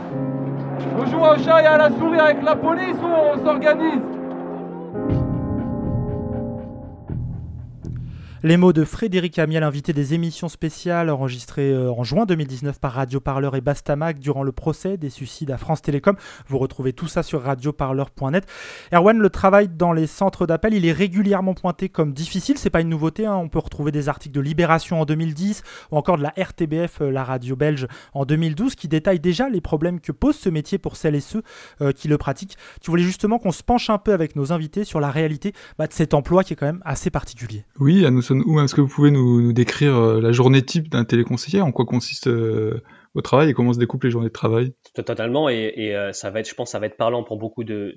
[0.96, 4.11] On joue au chat et à la souris avec la police ou on s'organise?
[8.44, 12.90] Les mots de Frédéric Amiel, invité des émissions spéciales enregistrées euh, en juin 2019 par
[12.90, 16.16] Radio Parleur et Bastamac durant le procès des suicides à France Télécom.
[16.48, 18.44] Vous retrouvez tout ça sur radioparleur.net.
[18.92, 22.58] Erwan, le travail dans les centres d'appel, il est régulièrement pointé comme difficile.
[22.58, 23.26] C'est pas une nouveauté.
[23.26, 23.36] Hein.
[23.36, 27.10] On peut retrouver des articles de Libération en 2010 ou encore de la RTBF, euh,
[27.12, 30.96] la radio belge, en 2012, qui détaillent déjà les problèmes que pose ce métier pour
[30.96, 31.44] celles et ceux
[31.80, 32.56] euh, qui le pratiquent.
[32.80, 35.86] Tu voulais justement qu'on se penche un peu avec nos invités sur la réalité bah,
[35.86, 37.64] de cet emploi qui est quand même assez particulier.
[37.78, 38.04] Oui,
[38.46, 41.84] ou est-ce que vous pouvez nous, décrire euh, la journée type d'un téléconseiller En quoi
[41.84, 42.82] consiste euh,
[43.14, 44.72] votre travail et comment se découpent les journées de travail?
[44.94, 47.94] Totalement, et, euh, ça va être, je pense, ça va être parlant pour beaucoup de,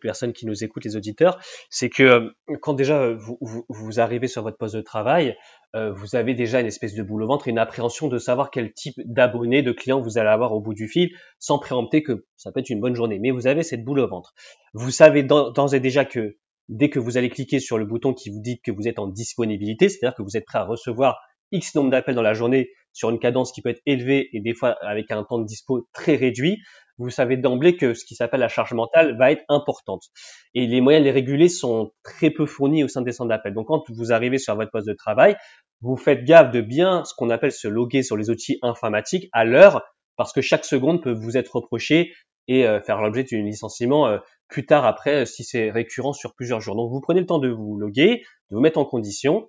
[0.00, 1.38] personnes qui nous écoutent, les auditeurs.
[1.70, 5.36] C'est que quand déjà vous, arrivez sur votre poste de travail,
[5.74, 8.72] vous avez déjà une espèce de boule au ventre et une appréhension de savoir quel
[8.72, 12.50] type d'abonné, de client vous allez avoir au bout du fil, sans préempter que ça
[12.50, 13.18] peut être une bonne journée.
[13.18, 14.32] Mais vous avez cette boule au ventre.
[14.72, 16.36] Vous savez d'ores et déjà que
[16.68, 19.06] dès que vous allez cliquer sur le bouton qui vous dit que vous êtes en
[19.06, 21.20] disponibilité, c'est-à-dire que vous êtes prêt à recevoir
[21.52, 24.54] X nombre d'appels dans la journée sur une cadence qui peut être élevée et des
[24.54, 26.58] fois avec un temps de dispo très réduit,
[26.98, 30.04] vous savez d'emblée que ce qui s'appelle la charge mentale va être importante.
[30.54, 33.52] Et les moyens de les réguler sont très peu fournis au sein des centres d'appel.
[33.54, 35.36] Donc quand vous arrivez sur votre poste de travail,
[35.82, 39.44] vous faites gaffe de bien ce qu'on appelle se loguer sur les outils informatiques à
[39.44, 39.82] l'heure,
[40.16, 42.12] parce que chaque seconde peut vous être reprochée
[42.48, 46.60] et euh, faire l'objet d'un licenciement euh, plus tard après si c'est récurrent sur plusieurs
[46.60, 46.76] jours.
[46.76, 49.48] Donc vous prenez le temps de vous loguer, de vous mettre en condition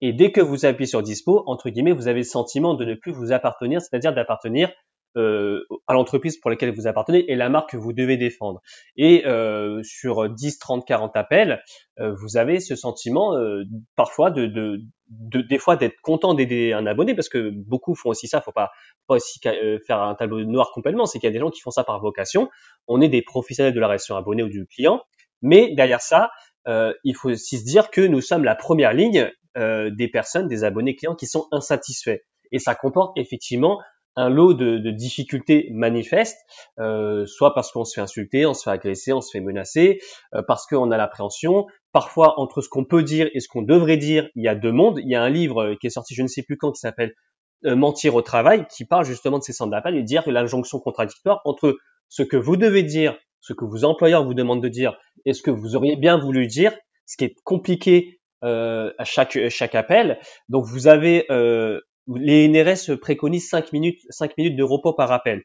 [0.00, 2.94] et dès que vous appuyez sur dispo, entre guillemets, vous avez le sentiment de ne
[2.94, 4.70] plus vous appartenir, c'est-à-dire d'appartenir
[5.16, 8.60] euh, à l'entreprise pour laquelle vous appartenez et la marque que vous devez défendre.
[8.96, 11.62] Et euh, sur 10, 30, 40 appels,
[11.98, 13.64] euh, vous avez ce sentiment euh,
[13.96, 18.28] parfois de, de, des fois d'être content d'aider un abonné parce que beaucoup font aussi
[18.28, 18.40] ça.
[18.40, 18.70] Faut pas,
[19.08, 21.06] aussi euh, faire un tableau noir complètement.
[21.06, 22.48] C'est qu'il y a des gens qui font ça par vocation.
[22.86, 25.02] On est des professionnels de la relation abonné ou du client,
[25.42, 26.30] mais derrière ça,
[27.02, 30.94] il faut aussi se dire que nous sommes la première ligne des personnes, des abonnés
[30.94, 32.20] clients qui sont insatisfaits.
[32.52, 33.80] Et ça comporte effectivement
[34.18, 36.38] un lot de, de difficultés manifestes,
[36.78, 40.00] euh, soit parce qu'on se fait insulter, on se fait agresser, on se fait menacer,
[40.34, 41.66] euh, parce qu'on a l'appréhension.
[41.92, 44.72] Parfois, entre ce qu'on peut dire et ce qu'on devrait dire, il y a deux
[44.72, 44.98] mondes.
[44.98, 47.14] Il y a un livre qui est sorti, je ne sais plus quand, qui s'appelle
[47.64, 50.80] euh, Mentir au travail, qui parle justement de ces centres d'appel et dire que l'injonction
[50.80, 51.76] contradictoire entre
[52.08, 55.42] ce que vous devez dire, ce que vos employeurs vous demandent de dire, et ce
[55.42, 56.72] que vous auriez bien voulu dire,
[57.06, 60.20] ce qui est compliqué euh, à chaque chaque appel.
[60.48, 61.80] Donc vous avez euh,
[62.16, 65.42] les NRS préconisent 5 minutes, 5 minutes de repos par appel.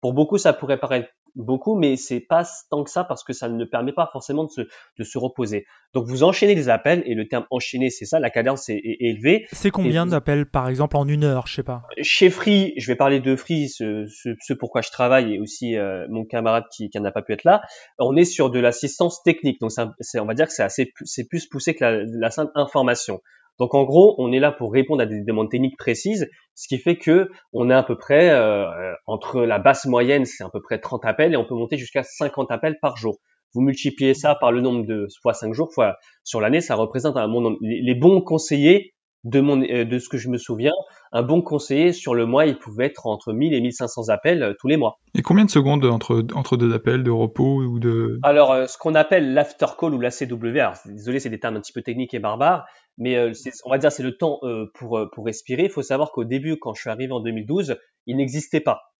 [0.00, 3.48] Pour beaucoup, ça pourrait paraître beaucoup, mais c'est pas tant que ça parce que ça
[3.48, 4.60] ne permet pas forcément de se,
[4.98, 5.64] de se reposer.
[5.94, 9.46] Donc vous enchaînez les appels et le terme enchaîner, c'est ça, la cadence est, élevée.
[9.52, 11.82] C'est combien d'appels par exemple en une heure, je sais pas?
[12.02, 16.06] Chez Free, je vais parler de Free, ce, ce, pourquoi je travaille et aussi euh,
[16.10, 17.62] mon camarade qui, qui n'a pas pu être là.
[17.98, 19.70] On est sur de l'assistance technique, donc
[20.00, 23.20] c'est, on va dire que c'est assez, c'est plus poussé que la, la simple information.
[23.58, 26.78] Donc en gros, on est là pour répondre à des demandes techniques précises, ce qui
[26.78, 30.60] fait que on est à peu près euh, entre la basse moyenne, c'est à peu
[30.60, 33.18] près 30 appels et on peut monter jusqu'à 50 appels par jour.
[33.54, 37.16] Vous multipliez ça par le nombre de fois 5 jours fois sur l'année, ça représente
[37.16, 37.58] un bon nombre.
[37.60, 40.72] Les bons conseillers de mon de ce que je me souviens,
[41.12, 44.54] un bon conseiller sur le mois, il pouvait être entre 1000 et 1500 appels euh,
[44.58, 44.98] tous les mois.
[45.14, 48.18] Et combien de secondes entre, entre deux appels de repos ou de...
[48.22, 51.60] Alors, euh, ce qu'on appelle l'after call ou l'ACW, alors désolé, c'est des termes un
[51.60, 52.66] petit peu techniques et barbares,
[52.98, 53.32] mais euh,
[53.64, 54.40] on va dire c'est le temps
[54.74, 55.64] pour, pour respirer.
[55.64, 58.92] Il faut savoir qu'au début, quand je suis arrivé en 2012, il n'existait pas.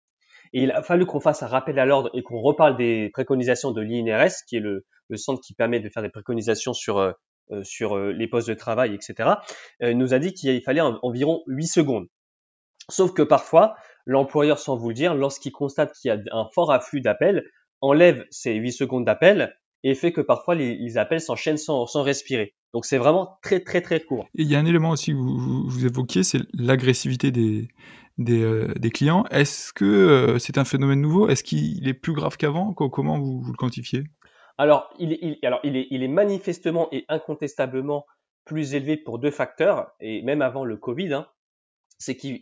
[0.53, 3.71] Et il a fallu qu'on fasse un rappel à l'ordre et qu'on reparle des préconisations
[3.71, 7.11] de l'INRS, qui est le, le centre qui permet de faire des préconisations sur euh,
[7.63, 9.29] sur euh, les postes de travail, etc.,
[9.81, 12.07] euh, nous a dit qu'il fallait environ 8 secondes.
[12.89, 13.75] Sauf que parfois,
[14.05, 17.45] l'employeur, sans vous le dire, lorsqu'il constate qu'il y a un fort afflux d'appels,
[17.81, 22.53] enlève ces 8 secondes d'appel et fait que parfois les, appels s'enchaînent sans, respirer.
[22.73, 24.27] Donc c'est vraiment très très très court.
[24.37, 27.69] Et il y a un élément aussi que vous, évoquiez, c'est l'agressivité des,
[28.93, 29.25] clients.
[29.29, 31.27] Est-ce que c'est un phénomène nouveau?
[31.27, 32.73] Est-ce qu'il est plus grave qu'avant?
[32.73, 34.05] Comment vous, le quantifiez?
[34.57, 38.05] Alors il, est, alors, il est, il est manifestement et incontestablement
[38.45, 41.27] plus élevé pour deux facteurs, et même avant le Covid, hein,
[41.97, 42.39] c'est qu'il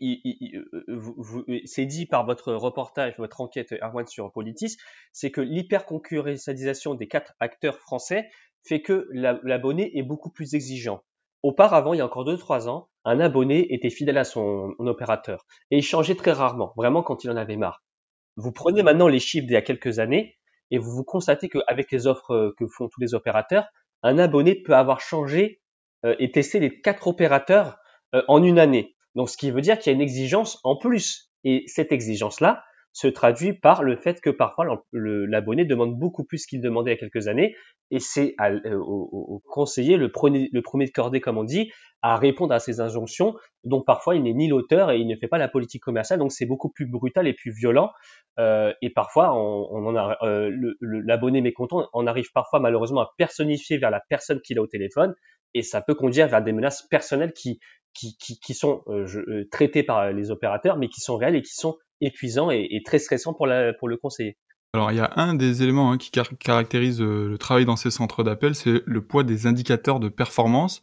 [0.90, 4.78] euh, c'est dit par votre reportage, votre enquête Erwan sur Politis,
[5.12, 8.30] c'est que l'hyperconcurrentialisation des quatre acteurs français
[8.64, 11.04] fait que l'abonné est beaucoup plus exigeant.
[11.44, 15.78] Auparavant, il y a encore 2-3 ans, un abonné était fidèle à son opérateur et
[15.78, 17.84] il changeait très rarement, vraiment quand il en avait marre.
[18.38, 20.38] Vous prenez maintenant les chiffres d'il y a quelques années,
[20.72, 23.68] et vous, vous constatez qu'avec les offres euh, que font tous les opérateurs,
[24.04, 25.62] un abonné peut avoir changé
[26.06, 27.78] euh, et testé les quatre opérateurs
[28.16, 28.96] euh, en une année.
[29.16, 31.32] Donc, ce qui veut dire qu'il y a une exigence en plus.
[31.44, 36.62] Et cette exigence-là se traduit par le fait que parfois l'abonné demande beaucoup plus qu'il
[36.62, 37.56] demandait il y a quelques années.
[37.90, 38.36] Et c'est
[38.74, 42.82] au, conseiller, le premier, le premier de cordée, comme on dit, à répondre à ces
[42.82, 46.20] injonctions dont parfois il n'est ni l'auteur et il ne fait pas la politique commerciale.
[46.20, 47.92] Donc, c'est beaucoup plus brutal et plus violent.
[48.40, 50.52] Euh, et parfois, on, euh,
[50.82, 55.14] l'abonné mécontent on arrive parfois malheureusement à personnifier vers la personne qu'il a au téléphone,
[55.54, 57.60] et ça peut conduire vers des menaces personnelles qui
[57.94, 61.42] qui, qui, qui sont euh, euh traitées par les opérateurs, mais qui sont réelles et
[61.42, 64.38] qui sont épuisants et, très stressants pour, le conseiller.
[64.74, 67.92] Alors il y a un des éléments hein, qui caractérise euh, le travail dans ces
[67.92, 70.82] centres d'appel, c'est le poids des indicateurs de performance.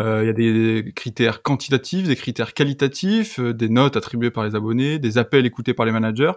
[0.00, 4.44] Euh, il y a des critères quantitatifs, des critères qualitatifs, euh, des notes attribuées par
[4.44, 6.32] les abonnés, des appels écoutés par les managers.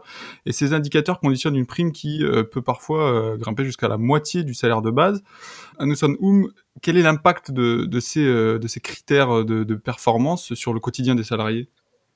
[0.46, 4.82] Et ces indicateurs conditionnent une prime qui peut parfois grimper jusqu'à la moitié du salaire
[4.82, 5.24] de base.
[5.80, 11.70] Anusson Oum, quel est l'impact de, ces, critères de performance sur le quotidien des salariés?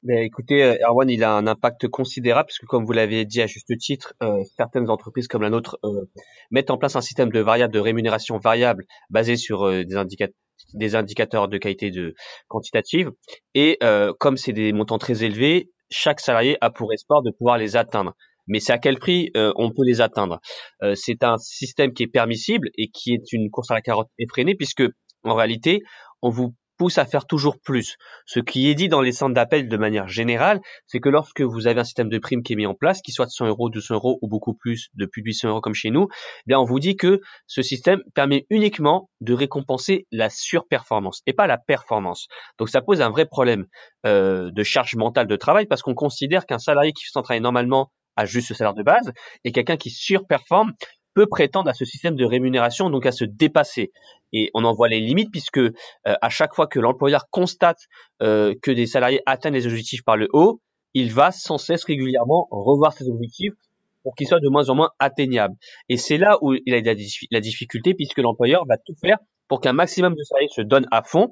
[0.06, 3.76] Ben, écoutez, Erwan, il a un impact considérable puisque, comme vous l'avez dit à juste
[3.78, 6.10] titre, euh, certaines entreprises comme la nôtre euh,
[6.52, 10.36] mettent en place un système de variable de rémunération variable basé sur euh, des, indicateurs
[10.74, 12.14] des indicateurs de qualité de
[12.48, 13.12] quantitative.
[13.54, 17.58] Et euh, comme c'est des montants très élevés, chaque salarié a pour espoir de pouvoir
[17.58, 18.14] les atteindre.
[18.48, 20.40] Mais c'est à quel prix euh, on peut les atteindre?
[20.84, 24.10] Euh, C'est un système qui est permissible et qui est une course à la carotte
[24.20, 24.84] effrénée puisque
[25.24, 25.82] en réalité,
[26.22, 27.98] on vous pousse à faire toujours plus.
[28.26, 31.68] Ce qui est dit dans les centres d'appel de manière générale, c'est que lorsque vous
[31.68, 33.70] avez un système de prime qui est mis en place, qui soit de 100 euros,
[33.70, 36.60] 200 euros ou beaucoup plus, de plus de 800 euros comme chez nous, eh bien
[36.60, 41.58] on vous dit que ce système permet uniquement de récompenser la surperformance et pas la
[41.58, 42.28] performance.
[42.60, 43.66] Donc ça pose un vrai problème
[44.06, 48.26] euh, de charge mentale de travail parce qu'on considère qu'un salarié qui travail normalement a
[48.26, 49.12] juste ce salaire de base
[49.44, 50.74] et quelqu'un qui surperforme
[51.16, 53.92] peut prétendre à ce système de rémunération, donc à se dépasser.
[54.34, 55.72] Et on en voit les limites puisque euh,
[56.04, 57.80] à chaque fois que l'employeur constate
[58.22, 60.62] euh, que des salariés atteignent les objectifs par le haut,
[60.94, 63.54] il va sans cesse régulièrement revoir ses objectifs
[64.04, 65.56] pour qu'ils soient de moins en moins atteignables.
[65.90, 66.94] Et c'est là où il a
[67.32, 71.02] la difficulté puisque l'employeur va tout faire pour qu'un maximum de salariés se donnent à
[71.02, 71.30] fond,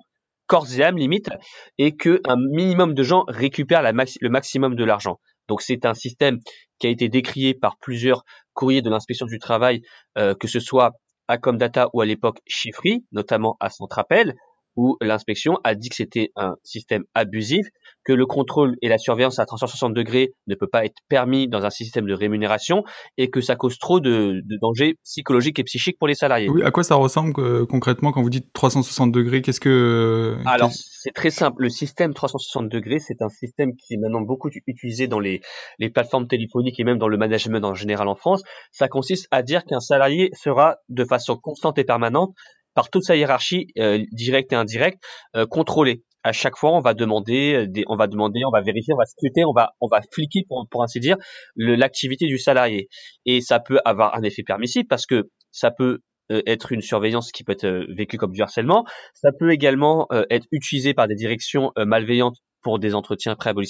[0.48, 1.30] corps et âme limite,
[1.78, 5.20] et qu'un minimum de gens récupèrent le maximum de l'argent.
[5.48, 6.40] Donc c'est un système
[6.80, 9.82] qui a été décrié par plusieurs courriers de l'inspection du travail,
[10.18, 10.92] euh, que ce soit
[11.28, 14.36] à Comdata ou à l'époque Chiffry, notamment à Centrapel,
[14.76, 17.68] où l'inspection a dit que c'était un système abusif,
[18.04, 21.64] que le contrôle et la surveillance à 360 degrés ne peut pas être permis dans
[21.66, 22.84] un système de rémunération
[23.18, 26.50] et que ça cause trop de, dangers psychologiques et psychiques pour les salariés.
[26.50, 30.72] Oui, à quoi ça ressemble euh, concrètement quand vous dites 360 degrés Qu'est-ce que Alors
[30.72, 31.64] c'est très simple.
[31.64, 35.42] Le système 360 degrés, c'est un système qui est maintenant beaucoup utilisé dans les,
[35.80, 38.42] les plateformes téléphoniques et même dans le management en général en France.
[38.72, 42.34] Ça consiste à dire qu'un salarié sera de façon constante et permanente
[42.74, 45.04] par toute sa hiérarchie euh, directe et indirecte
[45.36, 46.04] euh, contrôlée.
[46.24, 49.06] À chaque fois, on va demander, euh, on va demander, on va vérifier, on va
[49.06, 51.18] scruter, on va, on va fliquer pour, pour ainsi dire
[51.56, 52.88] l'activité du salarié.
[53.26, 57.44] Et ça peut avoir un effet permissif parce que ça peut être une surveillance qui
[57.44, 58.86] peut être vécue comme du harcèlement.
[59.14, 63.62] Ça peut également être utilisé par des directions malveillantes pour des entretiens pré au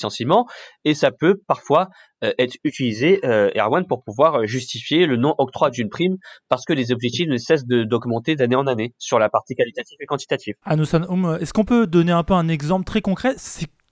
[0.86, 1.89] et ça peut parfois
[2.22, 7.38] être utilisé, Erwan, pour pouvoir justifier le non-octroi d'une prime parce que les objectifs ne
[7.38, 10.54] cessent d'augmenter d'année en année sur la partie qualitative et quantitative.
[10.63, 13.34] Anousan, est-ce qu'on peut donner un peu un exemple très concret?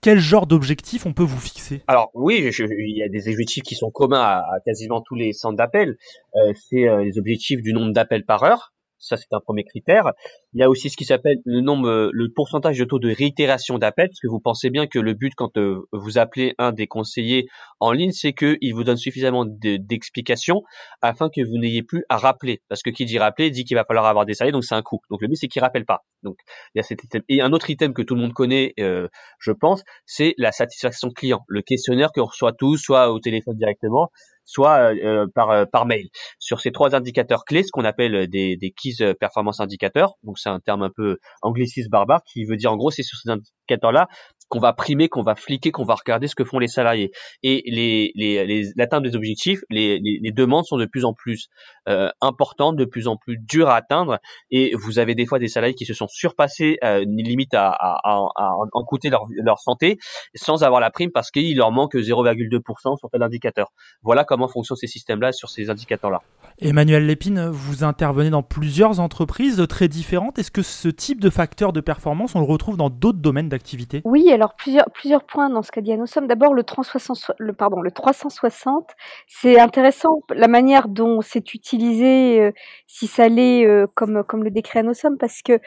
[0.02, 1.82] Quel genre d'objectif on peut vous fixer?
[1.86, 5.56] Alors oui, il y a des objectifs qui sont communs à, quasiment tous les centres
[5.56, 5.96] d'appel.
[6.34, 8.71] Euh, c'est euh, les objectifs du nombre d'appels par heure.
[9.02, 10.12] Ça, c'est un premier critère.
[10.52, 13.76] Il y a aussi ce qui s'appelle le nombre, le pourcentage de taux de réitération
[13.76, 16.86] d'appel, parce que vous pensez bien que le but quand euh, vous appelez un des
[16.86, 17.46] conseillers
[17.80, 20.62] en ligne, c'est qu'il vous donne suffisamment d'explications
[21.00, 22.62] afin que vous n'ayez plus à rappeler.
[22.68, 24.82] Parce que qui dit rappeler dit qu'il va falloir avoir des salariés, donc c'est un
[24.82, 25.00] coût.
[25.10, 26.04] Donc le but c'est qu'il rappelle pas.
[26.22, 26.36] Donc
[26.74, 27.22] il y a cet item.
[27.28, 29.08] Et un autre item que tout le monde connaît, euh,
[29.40, 34.10] je pense, c'est la satisfaction client, le questionnaire que reçoit tous, soit au téléphone directement,
[34.44, 36.08] soit euh, par, euh, par mail.
[36.38, 40.48] Sur ces trois indicateurs clés, ce qu'on appelle des, des keys performance indicateurs, donc c'est
[40.48, 44.08] un terme un peu angliciste barbare qui veut dire en gros c'est sur ces indicateurs-là
[44.52, 47.10] qu'on va primer, qu'on va fliquer, qu'on va regarder ce que font les salariés.
[47.42, 51.48] Et les, les, l'atteinte des objectifs, les, les, demandes sont de plus en plus
[51.88, 54.18] euh, importantes, de plus en plus dures à atteindre.
[54.50, 57.98] Et vous avez des fois des salariés qui se sont surpassés, euh, limite à, à,
[58.04, 59.96] à, à en coûter leur, leur santé,
[60.34, 63.72] sans avoir la prime parce qu'il leur manque 0,2% sur tel indicateur.
[64.02, 66.20] Voilà comment fonctionnent ces systèmes-là sur ces indicateurs-là.
[66.60, 70.38] Emmanuel Lépine, vous intervenez dans plusieurs entreprises très différentes.
[70.38, 74.02] Est-ce que ce type de facteur de performance, on le retrouve dans d'autres domaines d'activité?
[74.04, 76.26] Oui, alors plusieurs, plusieurs points dans ce qu'a dit Anossom.
[76.26, 78.90] D'abord, le, 360, le, pardon, le 360,
[79.28, 82.52] c'est intéressant la manière dont c'est utilisé, euh,
[82.86, 85.60] si ça l'est, euh, comme, le décrit Anossom, parce que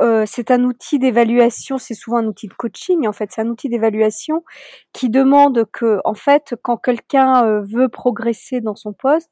[0.00, 3.48] euh, c'est un outil d'évaluation, c'est souvent un outil de coaching en fait, c'est un
[3.48, 4.44] outil d'évaluation
[4.92, 9.30] qui demande que en fait quand quelqu'un veut progresser dans son poste,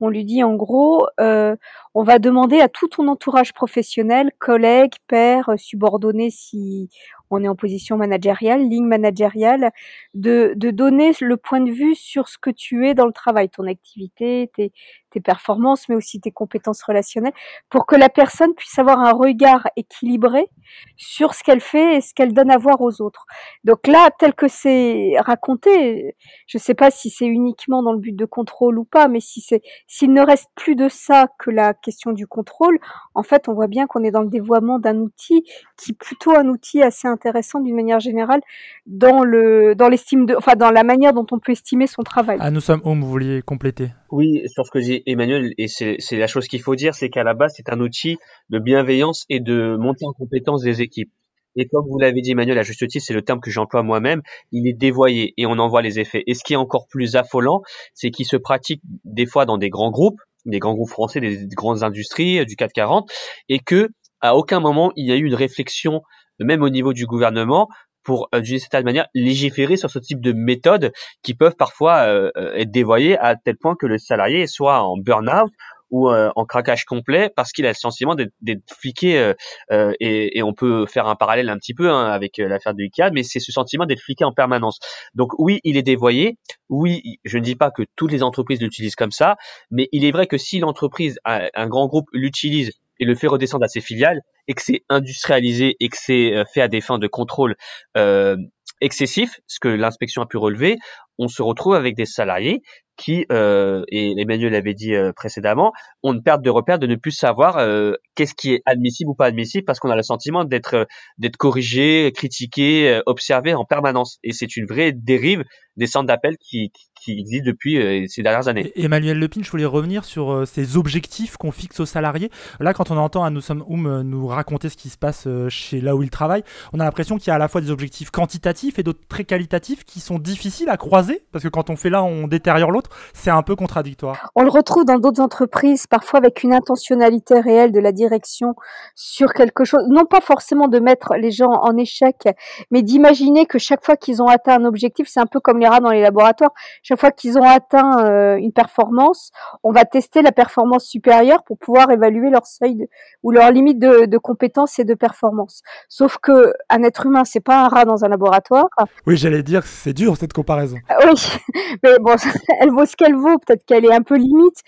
[0.00, 5.50] on lui dit en gros, on va demander à tout ton entourage professionnel, collègues, pairs,
[5.56, 6.88] subordonnés si
[7.30, 9.70] on est en position managériale, ligne managériale,
[10.14, 13.48] de, de donner le point de vue sur ce que tu es dans le travail,
[13.48, 14.72] ton activité, tes,
[15.10, 17.32] tes performances, mais aussi tes compétences relationnelles,
[17.70, 20.50] pour que la personne puisse avoir un regard équilibré
[20.96, 23.26] sur ce qu'elle fait et ce qu'elle donne à voir aux autres.
[23.64, 26.16] Donc là, tel que c'est raconté,
[26.46, 29.20] je ne sais pas si c'est uniquement dans le but de contrôle ou pas, mais
[29.20, 32.78] si c'est s'il ne reste plus de ça que la question du contrôle,
[33.14, 35.44] en fait, on voit bien qu'on est dans le dévoiement d'un outil
[35.76, 38.40] qui est plutôt un outil assez intéressant d'une manière générale
[38.86, 42.38] dans le dans l'estime de, enfin dans la manière dont on peut estimer son travail.
[42.40, 43.90] Ah, nous sommes home, vous vouliez compléter?
[44.10, 47.24] Oui, sur ce que dit Emmanuel, et c'est la chose qu'il faut dire, c'est qu'à
[47.24, 48.16] la base, c'est un outil
[48.50, 51.10] de bienveillance et de montée en compétence des équipes.
[51.56, 54.22] Et comme vous l'avez dit, Emmanuel, à juste titre, c'est le terme que j'emploie moi-même,
[54.52, 56.22] il est dévoyé et on en voit les effets.
[56.26, 57.62] Et ce qui est encore plus affolant,
[57.94, 61.48] c'est qu'il se pratique des fois dans des grands groupes, des grands groupes français, des
[61.56, 63.10] grandes industries, du 440,
[63.48, 63.88] et que
[64.20, 66.02] à aucun moment il y a eu une réflexion,
[66.38, 67.68] même au niveau du gouvernement,
[68.08, 70.92] pour, euh, d'une certaine manière, légiférer sur ce type de méthodes
[71.22, 74.96] qui peuvent parfois euh, euh, être dévoyées à tel point que le salarié soit en
[74.96, 75.52] burn-out
[75.90, 79.32] ou en craquage complet parce qu'il a le sentiment d'être fliqué
[79.70, 83.10] et, et, on peut faire un parallèle un petit peu hein, avec l'affaire de IKEA
[83.10, 84.80] mais c'est ce sentiment d'être fliqué en permanence.
[85.14, 86.36] Donc oui il est dévoyé.
[86.68, 89.36] Oui je ne dis pas que toutes les entreprises l'utilisent comme ça
[89.70, 93.64] mais il est vrai que si l'entreprise un grand groupe l'utilise et le fait redescendre
[93.64, 96.98] à ses filiales et que c'est industrialisé et que c'est euh, fait à des fins
[96.98, 97.56] de contrôle
[97.96, 98.36] euh,
[98.80, 100.78] excessif, ce que l'inspection a pu relever,
[101.18, 102.62] on se retrouve avec des salariés
[102.98, 106.96] qui, euh, et Emmanuel l'avait dit euh, précédemment, ont une perte de repère de ne
[106.96, 110.44] plus savoir euh, qu'est-ce qui est admissible ou pas admissible parce qu'on a le sentiment
[110.44, 110.84] d'être euh,
[111.16, 114.18] d'être corrigé, critiqué, observé en permanence.
[114.24, 115.44] Et c'est une vraie dérive
[115.76, 118.72] des centres d'appel qui, qui depuis ces dernières années.
[118.74, 122.30] Emmanuel Lepine, je voulais revenir sur ces objectifs qu'on fixe aux salariés.
[122.58, 125.80] Là, quand on entend à Nous sommes Oum nous raconter ce qui se passe chez
[125.80, 128.10] là où il travaille, on a l'impression qu'il y a à la fois des objectifs
[128.10, 131.90] quantitatifs et d'autres très qualitatifs qui sont difficiles à croiser parce que quand on fait
[131.90, 134.30] l'un, on détériore l'autre c'est un peu contradictoire.
[134.34, 138.54] On le retrouve dans d'autres entreprises, parfois avec une intentionnalité réelle de la direction
[138.94, 142.28] sur quelque chose, non pas forcément de mettre les gens en échec,
[142.70, 145.68] mais d'imaginer que chaque fois qu'ils ont atteint un objectif, c'est un peu comme les
[145.68, 149.30] rats dans les laboratoires, chaque fois qu'ils ont atteint euh, une performance,
[149.62, 152.88] on va tester la performance supérieure pour pouvoir évaluer leur seuil
[153.22, 155.62] ou leur limite de, de compétence et de performance.
[155.88, 158.68] Sauf que un être humain, c'est pas un rat dans un laboratoire.
[159.06, 160.78] Oui, j'allais dire, c'est dur cette comparaison.
[161.04, 161.14] Oui,
[161.82, 162.16] mais bon,
[162.60, 164.62] elle vaut ce qu'elle vaut, peut-être qu'elle est un peu limite.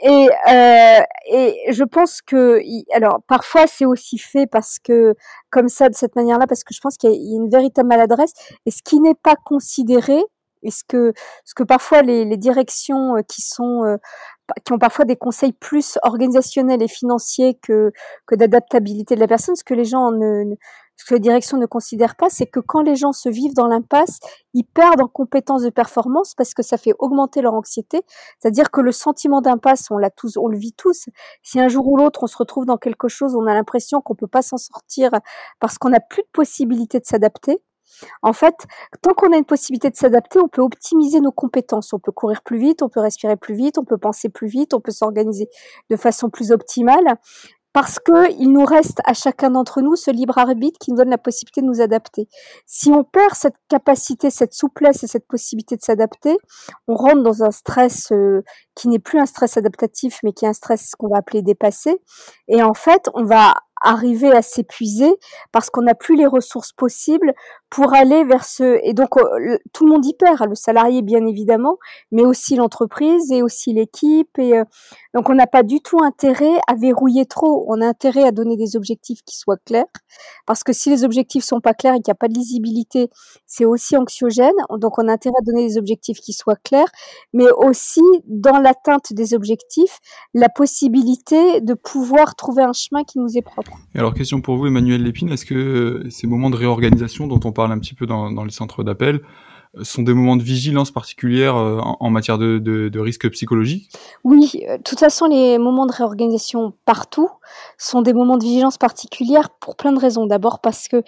[0.00, 1.00] Et, euh,
[1.30, 2.60] et je pense que,
[2.94, 5.14] alors parfois c'est aussi fait parce que,
[5.50, 8.32] comme ça, de cette manière-là, parce que je pense qu'il y a une véritable maladresse.
[8.66, 10.20] Et ce qui n'est pas considéré,
[10.62, 11.12] et ce que,
[11.44, 13.96] ce que parfois les, directions euh, qui sont euh,
[14.64, 17.92] qui ont parfois des conseils plus organisationnels et financiers que,
[18.26, 19.56] que d'adaptabilité de la personne.
[19.56, 20.54] Ce que les gens ne,
[20.96, 23.66] ce que la direction ne considère pas, c'est que quand les gens se vivent dans
[23.66, 24.20] l'impasse,
[24.52, 28.02] ils perdent en compétences de performance parce que ça fait augmenter leur anxiété.
[28.38, 31.06] C'est-à-dire que le sentiment d'impasse, on l'a tous, on le vit tous.
[31.42, 34.14] Si un jour ou l'autre on se retrouve dans quelque chose, on a l'impression qu'on
[34.14, 35.10] peut pas s'en sortir
[35.60, 37.60] parce qu'on n'a plus de possibilité de s'adapter.
[38.22, 38.54] En fait,
[39.02, 41.92] tant qu'on a une possibilité de s'adapter, on peut optimiser nos compétences.
[41.92, 44.74] On peut courir plus vite, on peut respirer plus vite, on peut penser plus vite,
[44.74, 45.48] on peut s'organiser
[45.90, 47.18] de façon plus optimale
[47.74, 51.10] parce que il nous reste à chacun d'entre nous ce libre arbitre qui nous donne
[51.10, 52.28] la possibilité de nous adapter.
[52.66, 56.38] Si on perd cette capacité, cette souplesse et cette possibilité de s'adapter,
[56.86, 58.42] on rentre dans un stress euh,
[58.76, 62.00] qui n'est plus un stress adaptatif, mais qui est un stress qu'on va appeler dépassé.
[62.46, 63.54] Et en fait, on va
[63.84, 65.12] arriver à s'épuiser
[65.52, 67.34] parce qu'on n'a plus les ressources possibles
[67.70, 71.26] pour aller vers ce et donc euh, tout le monde y perd le salarié bien
[71.26, 71.76] évidemment
[72.10, 74.64] mais aussi l'entreprise et aussi l'équipe et euh,
[75.14, 77.64] donc on n'a pas du tout intérêt à verrouiller trop.
[77.68, 79.84] On a intérêt à donner des objectifs qui soient clairs.
[80.46, 83.08] Parce que si les objectifs sont pas clairs et qu'il n'y a pas de lisibilité
[83.46, 84.52] c'est aussi anxiogène.
[84.78, 86.88] Donc on a intérêt à donner des objectifs qui soient clairs.
[87.32, 89.98] Mais aussi dans l'atteinte des objectifs
[90.34, 93.72] la possibilité de pouvoir trouver un chemin qui nous est propre.
[93.94, 97.52] Alors, question pour vous, Emmanuel Lépine, est-ce que euh, ces moments de réorganisation dont on
[97.52, 99.20] parle un petit peu dans, les centres d'appel
[99.82, 103.90] sont des moments de vigilance particulière euh, en, matière de, de, de risque psychologique
[104.22, 107.28] Oui, de toute façon, les moments de réorganisation partout
[107.78, 110.26] sont des moments de vigilance particulière pour plein de raisons.
[110.26, 111.02] D'abord parce que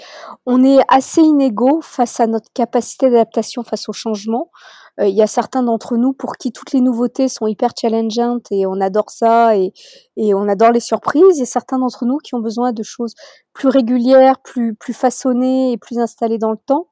[0.47, 4.51] on est assez inégaux face à notre capacité d'adaptation face au changement.
[4.99, 8.67] Il y a certains d'entre nous pour qui toutes les nouveautés sont hyper challengeantes et
[8.67, 9.73] on adore ça et,
[10.17, 11.41] et on adore les surprises.
[11.41, 13.15] Et certains d'entre nous qui ont besoin de choses
[13.53, 16.89] plus régulières, plus plus façonnées et plus installées dans le temps.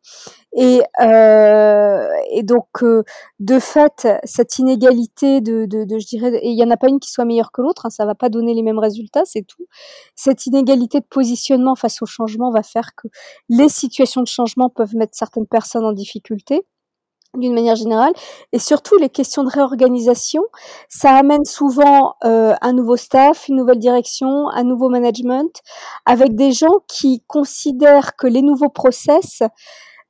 [0.57, 2.69] Et, euh, et donc
[3.41, 6.89] de fait, cette inégalité de, de, de je dirais, et il y en a pas
[6.89, 7.87] une qui soit meilleure que l'autre.
[7.87, 9.67] Hein, ça va pas donner les mêmes résultats, c'est tout.
[10.15, 13.09] Cette inégalité de positionnement face au changement va faire que
[13.49, 16.67] les situations de changement peuvent mettre certaines personnes en difficulté
[17.35, 18.13] d'une manière générale,
[18.53, 20.43] et surtout les questions de réorganisation,
[20.89, 25.61] ça amène souvent euh, un nouveau staff, une nouvelle direction, un nouveau management,
[26.07, 29.43] avec des gens qui considèrent que les nouveaux process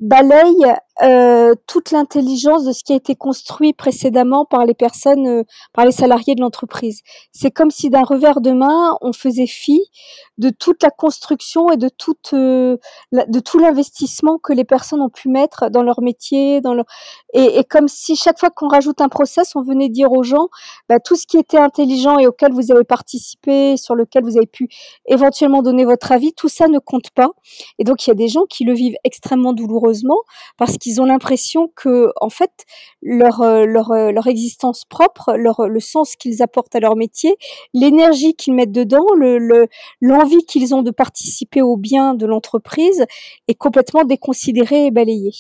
[0.01, 5.43] balayent euh, toute l'intelligence de ce qui a été construit précédemment par les personnes, euh,
[5.73, 7.01] par les salariés de l'entreprise.
[7.33, 9.81] C'est comme si d'un revers de main, on faisait fi
[10.39, 12.77] de toute la construction et de toute, euh,
[13.13, 16.87] de tout l'investissement que les personnes ont pu mettre dans leur métier, dans leur
[17.33, 20.49] et, et comme si chaque fois qu'on rajoute un process, on venait dire aux gens,
[20.89, 24.47] bah, tout ce qui était intelligent et auquel vous avez participé, sur lequel vous avez
[24.47, 24.69] pu
[25.07, 27.31] éventuellement donner votre avis, tout ça ne compte pas.
[27.81, 30.19] Et donc il y a des gens qui le vivent extrêmement douloureusement
[30.57, 32.67] parce qu'ils ont l'impression que en fait
[33.01, 37.37] leur euh, leur euh, leur existence propre, leur le sens qu'ils apportent à leur métier,
[37.73, 39.67] l'énergie qu'ils mettent dedans, le
[40.03, 43.05] l'envie qu'ils ont de participer au bien de l'entreprise
[43.49, 45.33] est complètement déconsidérée et balayée.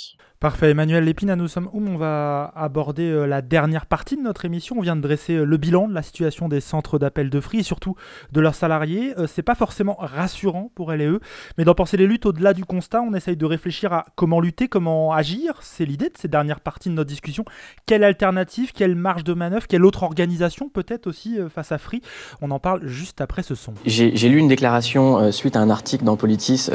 [0.44, 1.82] Parfait, Emmanuel Lépine, nous sommes où?
[1.88, 4.76] On va aborder euh, la dernière partie de notre émission.
[4.78, 7.60] On vient de dresser euh, le bilan de la situation des centres d'appel de Free
[7.60, 7.96] et surtout
[8.30, 9.14] de leurs salariés.
[9.16, 11.20] Euh, c'est pas forcément rassurant pour elles et eux,
[11.56, 14.68] mais d'en penser les luttes au-delà du constat, on essaye de réfléchir à comment lutter,
[14.68, 15.54] comment agir.
[15.62, 17.46] C'est l'idée de ces dernières parties de notre discussion.
[17.86, 22.02] Quelle alternative, quelle marge de manœuvre, quelle autre organisation peut-être aussi face à Free?
[22.42, 23.72] On en parle juste après ce son.
[23.86, 26.68] J'ai lu une déclaration suite à un article dans Politis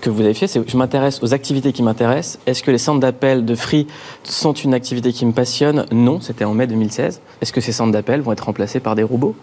[0.00, 0.46] que vous avez fait.
[0.46, 2.38] Je m'intéresse aux activités qui m'intéressent.
[2.68, 3.86] Que les centres d'appel de Free
[4.24, 5.86] sont une activité qui me passionne?
[5.90, 7.22] Non, c'était en mai 2016.
[7.40, 9.34] Est-ce que ces centres d'appel vont être remplacés par des robots?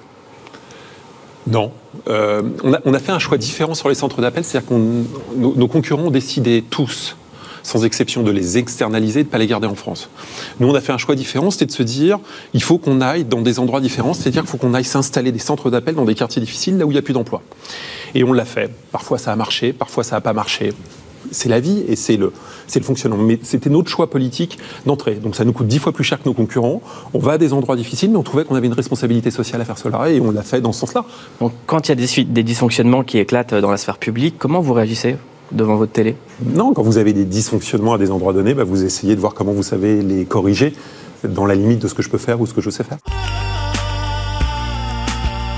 [1.47, 1.71] Non.
[2.07, 4.75] Euh, on, a, fait un choix différent sur les centres d'appel, c'est-à-dire que
[5.35, 7.17] nos, concurrents ont décidé tous,
[7.63, 10.07] sans exception, de les externaliser et de ne pas les garder en France.
[10.59, 12.19] Nous, on a fait un choix différent, c'était de se dire,
[12.53, 15.39] il faut qu'on aille dans des endroits différents, c'est-à-dire qu'il faut qu'on aille s'installer des
[15.39, 17.41] centres d'appel dans des quartiers difficiles, là où il n'y a plus d'emploi.
[18.13, 18.69] Et on l'a fait.
[18.91, 20.73] Parfois ça a marché, parfois ça n'a pas marché
[21.31, 22.31] c'est la vie et c'est le,
[22.67, 23.17] c'est le fonctionnement.
[23.17, 25.15] Mais c'était notre choix politique d'entrée.
[25.15, 26.81] Donc ça nous coûte dix fois plus cher que nos concurrents.
[27.13, 29.65] On va à des endroits difficiles, mais on trouvait qu'on avait une responsabilité sociale à
[29.65, 31.05] faire cela et on l'a fait dans ce sens-là.
[31.39, 34.61] Donc quand il y a des, des dysfonctionnements qui éclatent dans la sphère publique, comment
[34.61, 35.17] vous réagissez
[35.51, 36.15] devant votre télé?
[36.43, 39.33] Non, quand vous avez des dysfonctionnements à des endroits donnés, bah, vous essayez de voir
[39.33, 40.73] comment vous savez les corriger
[41.23, 42.97] dans la limite de ce que je peux faire ou ce que je sais faire.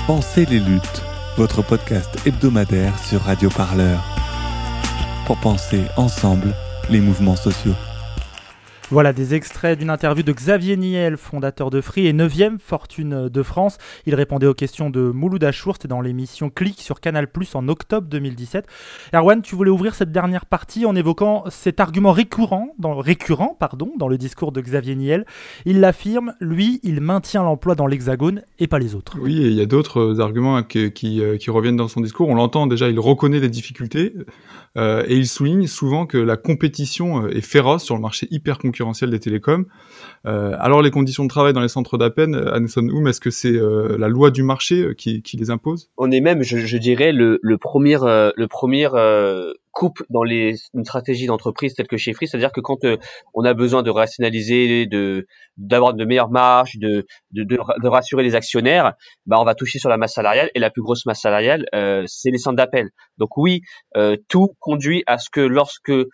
[0.06, 1.02] Pensez les luttes,
[1.36, 4.02] votre podcast hebdomadaire sur Radio Parleur
[5.28, 6.54] pour penser ensemble
[6.88, 7.74] les mouvements sociaux.
[8.90, 13.42] Voilà des extraits d'une interview de Xavier Niel, fondateur de Free et 9e fortune de
[13.42, 13.76] France.
[14.06, 17.68] Il répondait aux questions de Mouloud Achour, c'était dans l'émission Click sur Canal Plus en
[17.68, 18.66] octobre 2017.
[19.12, 23.92] Erwan, tu voulais ouvrir cette dernière partie en évoquant cet argument récurrent dans, récurrent, pardon,
[23.98, 25.26] dans le discours de Xavier Niel.
[25.66, 29.18] Il l'affirme, lui, il maintient l'emploi dans l'Hexagone et pas les autres.
[29.20, 32.30] Oui, et il y a d'autres arguments qui, qui, euh, qui, reviennent dans son discours.
[32.30, 34.14] On l'entend déjà, il reconnaît les difficultés
[34.78, 38.58] euh, et il souligne souvent que la compétition euh, est féroce sur le marché hyper
[38.58, 39.66] concurrentiel des télécoms.
[40.26, 43.52] Euh, alors les conditions de travail dans les centres d'appel, Anderson Oum, est-ce que c'est
[43.52, 45.90] euh, la loi du marché euh, qui, les impose?
[45.96, 48.88] On est même, je, dirais, le, premier, le premier
[49.78, 52.78] coupe dans les, une stratégie d'entreprise telle que chez Free, c'est-à-dire que quand
[53.32, 58.34] on a besoin de rationaliser, de d'avoir de meilleures marges, de, de, de, rassurer les
[58.34, 58.94] actionnaires,
[59.26, 61.64] bah on va toucher sur la masse salariale et la plus grosse masse salariale,
[62.06, 62.90] c'est les centres d'appel.
[63.18, 63.62] Donc oui,
[64.28, 66.06] tout conduit à ce que lorsque euh,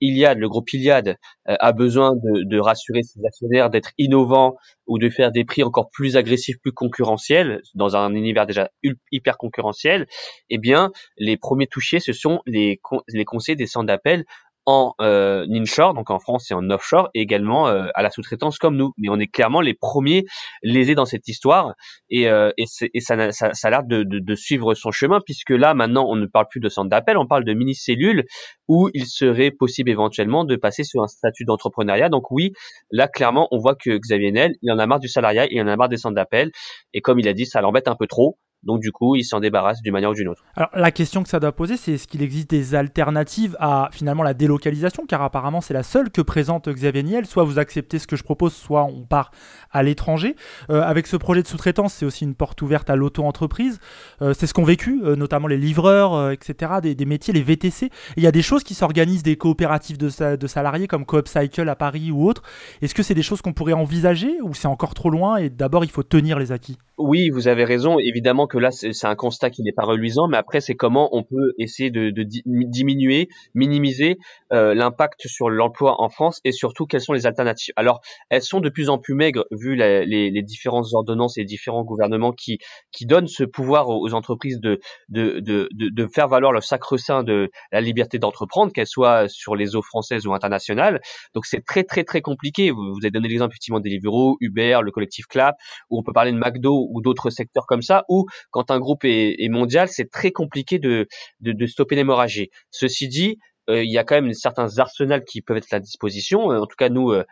[0.00, 1.16] Iliad, le groupe Iliad,
[1.48, 4.56] euh, a besoin de, de, rassurer ses actionnaires, d'être innovant
[4.86, 8.70] ou de faire des prix encore plus agressifs, plus concurrentiels, dans un univers déjà
[9.12, 10.06] hyper concurrentiel,
[10.50, 14.24] eh bien, les premiers touchés, ce sont les, les conseils des centres d'appel
[14.68, 18.58] en euh, inshore, donc en France et en offshore, et également euh, à la sous-traitance
[18.58, 18.92] comme nous.
[18.98, 20.26] Mais on est clairement les premiers
[20.62, 21.72] lésés dans cette histoire,
[22.10, 25.20] et, euh, et, et ça, ça, ça, a l'air de, de, de, suivre son chemin,
[25.24, 28.24] puisque là, maintenant, on ne parle plus de centre d'appel, on parle de mini-cellules,
[28.68, 32.10] où il serait possible éventuellement de passer sur un statut d'entrepreneuriat.
[32.10, 32.52] Donc oui,
[32.90, 35.66] là, clairement, on voit que Xavier Nel, il en a marre du salariat, il en
[35.66, 36.50] a marre des centres d'appel,
[36.92, 39.38] et comme il a dit, ça l'embête un peu trop, donc du coup, il s'en
[39.38, 40.42] débarrasse d'une manière ou d'une autre.
[40.56, 44.24] Alors la question que ça doit poser, c'est est-ce qu'il existe des alternatives à finalement
[44.24, 47.26] la délocalisation, car apparemment c'est la seule que présente Xavier Niel.
[47.26, 49.30] Soit vous acceptez ce que je propose, soit on part
[49.70, 50.34] à l'étranger.
[50.70, 53.78] Euh, avec ce projet de sous-traitance, c'est aussi une porte ouverte à l'auto-entreprise.
[54.22, 57.90] Euh, c'est ce qu'ont vécu, euh, notamment les livreurs, etc., des, métiers, les VTC.
[58.16, 61.68] il y a des choses qui s'organisent, des coopératives de, de salariés comme Coop Cycle
[61.68, 62.42] à Paris ou autres.
[62.82, 65.84] Est-ce que c'est des choses qu'on pourrait envisager ou c'est encore trop loin et d'abord
[65.84, 66.78] il faut tenir les acquis?
[66.98, 68.00] Oui, vous avez raison.
[68.00, 71.22] Évidemment que là, c'est un constat qui n'est pas reluisant, mais après, c'est comment on
[71.22, 74.18] peut essayer de, diminuer, minimiser
[74.52, 77.72] euh, l'impact sur l'emploi en France et surtout quelles sont les alternatives.
[77.76, 82.32] Alors, elles sont de plus en plus maigres vu les, différentes ordonnances et différents gouvernements
[82.32, 82.58] qui,
[82.90, 87.48] qui donnent ce pouvoir aux, entreprises de, de, de, de, faire valoir le sacre-saint de
[87.70, 91.00] la liberté d'entreprendre, qu'elle soit sur les eaux françaises ou internationales.
[91.34, 92.72] Donc, c'est très, très, très compliqué.
[92.72, 95.54] Vous, vous avez donné l'exemple effectivement des Deliveroo, Uber, le collectif CLAP,
[95.90, 99.04] où on peut parler de McDo ou d'autres secteurs comme ça, où quand un groupe
[99.04, 101.06] est, mondial, c'est très compliqué de,
[101.40, 102.50] de, stopper l'hémorragie.
[102.70, 103.38] Ceci dit,
[103.70, 106.52] euh, il y a quand même certains arsenals qui peuvent être à disposition.
[106.52, 107.24] Euh, en tout cas, nous, euh,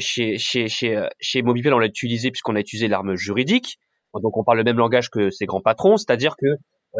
[0.00, 3.78] chez, chez, chez, chez Mobipel, on l'a utilisé puisqu'on a utilisé l'arme juridique.
[4.14, 6.46] Donc, on parle le même langage que ses grands patrons, c'est-à-dire que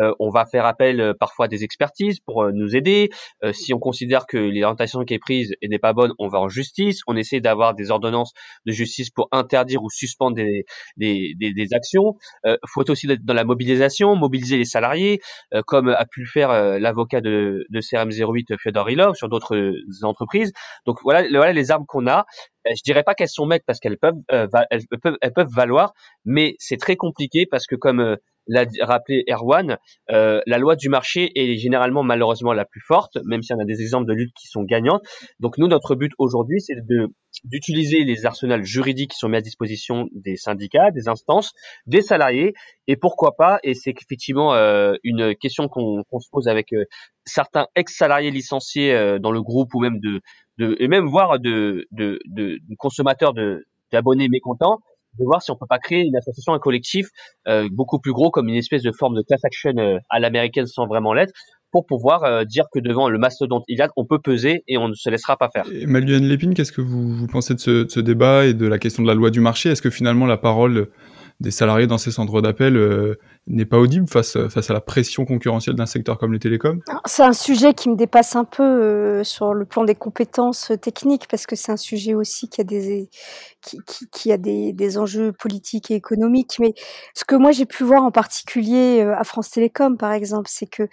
[0.00, 3.10] euh, on va faire appel euh, parfois à des expertises pour euh, nous aider.
[3.52, 7.00] si on considère que l'orientation qui est prise n'est pas bonne, on va en justice.
[7.06, 8.32] On essaie d'avoir des ordonnances
[8.66, 10.64] de justice pour interdire ou suspendre des,
[10.96, 12.16] des, des, actions.
[12.44, 15.20] Il faut aussi être dans la mobilisation, mobiliser les salariés,
[15.66, 19.72] comme a pu le faire l'avocat de, de CRM08 Fyodor Ilov sur d'autres
[20.02, 20.52] entreprises.
[20.86, 22.26] Donc voilà, voilà les armes qu'on a.
[22.66, 25.92] Je dirais pas qu'elles sont mecs parce qu'elles peuvent, elles peuvent, elles peuvent valoir,
[26.24, 28.16] mais c'est très compliqué parce que comme
[28.48, 29.78] l'a rappelé Erwan,
[30.10, 33.64] euh, la loi du marché est généralement malheureusement la plus forte, même si on a
[33.64, 35.02] des exemples de luttes qui sont gagnantes.
[35.38, 37.08] Donc nous, notre but aujourd'hui, c'est de
[37.44, 41.52] d'utiliser les arsenals juridiques qui sont mis à disposition des syndicats, des instances,
[41.86, 42.54] des salariés,
[42.86, 46.84] et pourquoi pas, et c'est effectivement euh, une question qu'on se pose avec euh,
[47.26, 50.20] certains ex-salariés licenciés euh, dans le groupe ou même de,
[50.56, 54.80] de et même voire de, de, de, de consommateurs de d'abonnés mécontents,
[55.18, 57.08] de voir si on peut pas créer une association, un collectif
[57.46, 60.66] euh, beaucoup plus gros, comme une espèce de forme de class action euh, à l'américaine
[60.66, 61.32] sans vraiment l'être,
[61.70, 64.94] pour pouvoir euh, dire que devant le mastodonte Iliad, on peut peser et on ne
[64.94, 65.64] se laissera pas faire.
[65.72, 68.78] Emmanuel Lépine, qu'est-ce que vous, vous pensez de ce, de ce, débat et de la
[68.78, 69.70] question de la loi du marché?
[69.70, 70.88] Est-ce que finalement la parole
[71.40, 73.16] des salariés dans ces centres d'appel euh,
[73.46, 77.22] n'est pas audible face, face à la pression concurrentielle d'un secteur comme les télécoms C'est
[77.22, 81.46] un sujet qui me dépasse un peu euh, sur le plan des compétences techniques parce
[81.46, 83.08] que c'est un sujet aussi qui a des
[83.62, 86.56] qui, qui, qui a des, des, enjeux politiques et économiques.
[86.58, 86.74] Mais
[87.14, 90.68] ce que moi j'ai pu voir en particulier euh, à France Télécom par exemple, c'est
[90.68, 90.88] que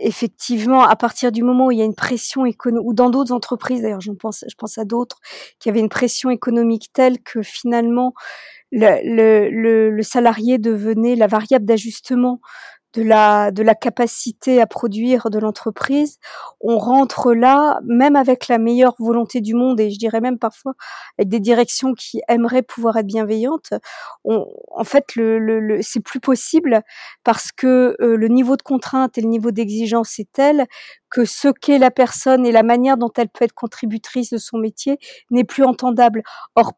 [0.00, 3.32] effectivement à partir du moment où il y a une pression économique ou dans d'autres
[3.32, 5.20] entreprises d'ailleurs, je pense je pense à d'autres
[5.60, 8.14] qui avaient une pression économique telle que finalement
[8.76, 12.40] le, le, le, salarié devenait la variable d'ajustement
[12.94, 16.18] de la de la capacité à produire de l'entreprise,
[16.60, 20.72] on rentre là, même avec la meilleure volonté du monde et je dirais même parfois
[21.18, 23.74] avec des directions qui aimeraient pouvoir être bienveillantes,
[24.24, 26.82] on, en fait le, le, c'est plus possible
[27.24, 30.66] parce que euh, le niveau de contrainte et le niveau d'exigence est tel
[31.10, 34.58] que ce qu'est la personne et la manière dont elle peut être contributrice de son
[34.58, 34.98] métier
[35.30, 36.22] n'est plus entendable.
[36.54, 36.72] Or,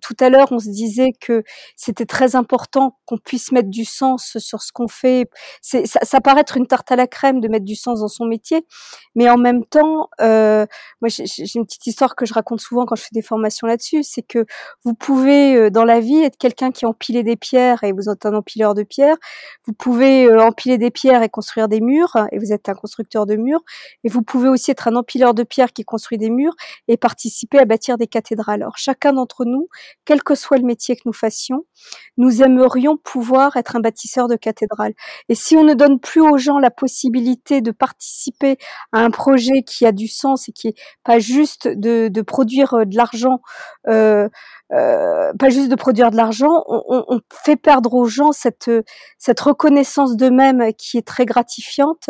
[0.00, 1.42] tout à l'heure, on se disait que
[1.76, 5.28] c'était très important qu'on puisse mettre du sens sur ce qu'on fait.
[5.60, 8.24] C'est, ça, paraît être une tarte à la crème de mettre du sens dans son
[8.24, 8.66] métier,
[9.14, 10.66] mais en même temps, euh,
[11.00, 11.24] moi j'ai,
[11.54, 14.44] une petite histoire que je raconte souvent quand je fais des formations là-dessus, c'est que
[14.84, 18.26] vous pouvez euh, dans la vie être quelqu'un qui empile des pierres et vous êtes
[18.26, 19.16] un empileur de pierres.
[19.66, 23.26] Vous pouvez euh, empiler des pierres et construire des murs et vous êtes un constructeur
[23.26, 23.62] de murs.
[24.04, 26.54] Et vous pouvez aussi être un empileur de pierres qui construit des murs
[26.88, 28.62] et participer à bâtir des cathédrales.
[28.62, 29.68] Alors chacun d'entre nous
[30.04, 31.64] quel que soit le métier que nous fassions,
[32.16, 34.92] nous aimerions pouvoir être un bâtisseur de cathédrale.
[35.28, 38.58] Et si on ne donne plus aux gens la possibilité de participer
[38.92, 42.74] à un projet qui a du sens et qui est pas juste de, de produire
[42.74, 43.40] euh, de l'argent
[43.88, 44.28] euh,
[44.72, 48.70] euh, pas juste de produire de l'argent, on, on, fait perdre aux gens cette
[49.18, 52.08] cette reconnaissance d'eux-mêmes qui est très gratifiante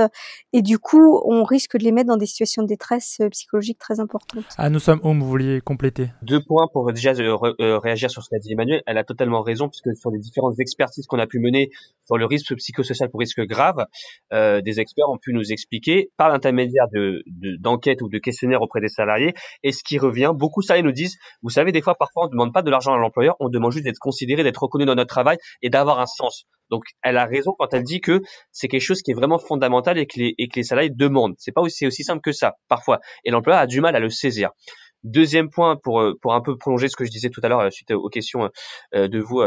[0.52, 3.98] et du coup on risque de les mettre dans des situations de détresse psychologique très
[3.98, 4.44] importantes.
[4.58, 6.10] Ah nous sommes où vous vouliez compléter?
[6.22, 7.14] Deux points pour déjà
[7.60, 8.82] euh, réagir sur ce qu'a dit Emmanuel.
[8.86, 11.70] Elle a totalement raison puisque sur les différentes expertises qu'on a pu mener
[12.04, 13.86] sur le risque psychosocial pour risque grave,
[14.32, 17.22] euh, des experts ont pu nous expliquer par l'intermédiaire de
[17.60, 20.92] d'enquêtes ou de questionnaires auprès des salariés et ce qui revient, beaucoup de salariés nous
[20.92, 23.72] disent, vous savez des fois parfois on demande pas de l'argent à l'employeur, on demande
[23.72, 26.46] juste d'être considéré, d'être reconnu dans notre travail et d'avoir un sens.
[26.72, 29.98] Donc, elle a raison quand elle dit que c'est quelque chose qui est vraiment fondamental
[29.98, 31.34] et que les, que les salariés demandent.
[31.36, 33.00] C'est pas aussi, aussi simple que ça, parfois.
[33.24, 34.52] Et l'employeur a du mal à le saisir.
[35.04, 37.60] Deuxième point, pour, euh, pour un peu prolonger ce que je disais tout à l'heure
[37.60, 38.50] euh, suite aux questions
[38.94, 39.40] euh, de vous,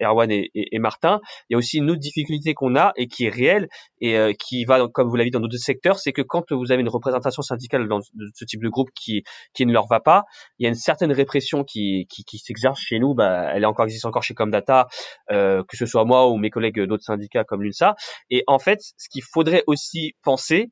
[0.00, 3.30] Erwan et, Martin, il y a aussi une autre difficulté qu'on a et qui est
[3.30, 3.68] réelle
[4.00, 6.82] et qui va, comme vous l'avez dit, dans d'autres secteurs, c'est que quand vous avez
[6.82, 10.24] une représentation syndicale dans ce type de groupe qui, qui ne leur va pas,
[10.58, 13.14] il y a une certaine répression qui, qui, qui s'exerce chez nous.
[13.14, 14.88] Bah, elle est encore existe encore chez Comdata,
[15.30, 17.96] euh, que ce soit moi ou mes collègues d'autres syndicats comme l'UNSA.
[18.30, 20.70] Et en fait, ce qu'il faudrait aussi penser,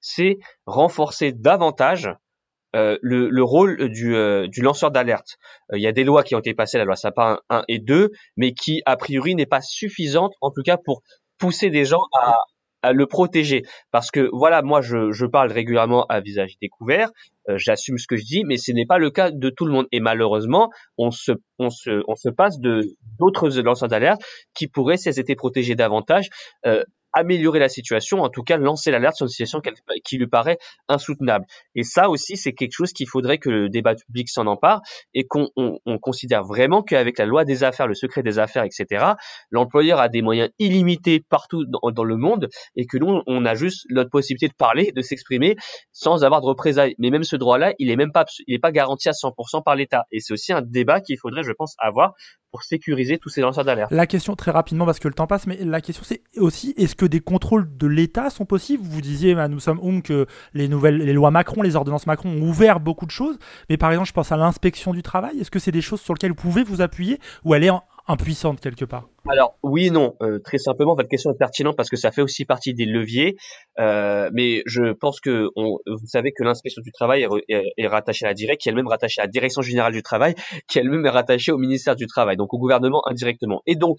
[0.00, 2.10] c'est renforcer davantage
[2.74, 5.36] euh, le, le, rôle du, euh, du lanceur d'alerte.
[5.72, 7.78] Euh, il y a des lois qui ont été passées, la loi Sapin 1 et
[7.78, 11.02] 2, mais qui, a priori, n'est pas suffisante, en tout cas pour
[11.38, 12.38] pousser des gens à,
[12.80, 13.62] à le protéger.
[13.90, 17.10] Parce que, voilà, moi, je, je parle régulièrement à visage découvert,
[17.56, 19.86] j'assume ce que je dis, mais ce n'est pas le cas de tout le monde.
[19.92, 22.82] Et malheureusement, on se, on se, on se passe de
[23.18, 24.22] d'autres lanceurs d'alerte
[24.54, 26.30] qui pourraient, si elles étaient protégées davantage,
[27.12, 29.60] améliorer la situation, en tout cas lancer l'alerte sur une situation
[30.04, 30.58] qui lui paraît
[30.88, 31.46] insoutenable.
[31.74, 34.80] Et ça aussi, c'est quelque chose qu'il faudrait que le débat public s'en empare
[35.14, 38.64] et qu'on on, on considère vraiment qu'avec la loi des affaires, le secret des affaires,
[38.64, 39.12] etc.,
[39.50, 43.54] l'employeur a des moyens illimités partout dans, dans, le monde et que nous, on a
[43.54, 45.56] juste notre possibilité de parler, de s'exprimer
[45.92, 46.94] sans avoir de représailles.
[46.98, 49.76] Mais même ce droit-là, il est même pas, il est pas garanti à 100% par
[49.76, 50.04] l'État.
[50.10, 52.14] Et c'est aussi un débat qu'il faudrait, je pense, avoir
[52.52, 53.90] pour sécuriser tous ces lanceurs d'alerte.
[53.90, 56.94] La question très rapidement parce que le temps passe, mais la question c'est aussi est-ce
[56.94, 58.82] que des contrôles de l'État sont possibles.
[58.84, 62.30] Vous disiez, bah, nous sommes on que les nouvelles, les lois Macron, les ordonnances Macron
[62.30, 63.38] ont ouvert beaucoup de choses,
[63.68, 65.38] mais par exemple, je pense à l'inspection du travail.
[65.40, 67.70] Est-ce que c'est des choses sur lesquelles vous pouvez vous appuyer ou elle est
[68.08, 69.08] impuissante quelque part?
[69.28, 72.44] Alors oui non, euh, très simplement, votre question est pertinente parce que ça fait aussi
[72.44, 73.36] partie des leviers,
[73.78, 78.34] euh, mais je pense que vous savez que l'inspection du travail est, rattachée à la
[78.34, 80.34] directe, qui elle-même rattachée à la direction générale du travail,
[80.68, 83.62] qui elle-même est rattachée au ministère du travail, donc au gouvernement indirectement.
[83.66, 83.98] Et donc,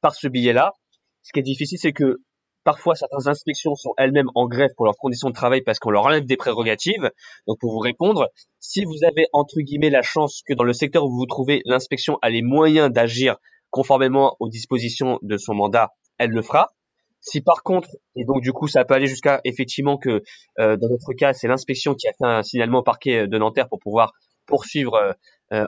[0.00, 0.74] par ce biais-là,
[1.22, 2.18] ce qui est difficile, c'est que
[2.64, 6.04] parfois certaines inspections sont elles-mêmes en grève pour leurs conditions de travail parce qu'on leur
[6.04, 7.10] enlève des prérogatives.
[7.46, 11.04] Donc pour vous répondre, si vous avez entre guillemets la chance que dans le secteur
[11.04, 13.36] où vous vous trouvez, l'inspection a les moyens d'agir
[13.70, 16.72] conformément aux dispositions de son mandat, elle le fera.
[17.20, 20.22] Si par contre, et donc du coup ça peut aller jusqu'à effectivement que
[20.58, 23.68] euh, dans notre cas c'est l'inspection qui a fait un signalement au parquet de Nanterre
[23.68, 24.12] pour pouvoir
[24.46, 25.12] poursuivre euh, euh,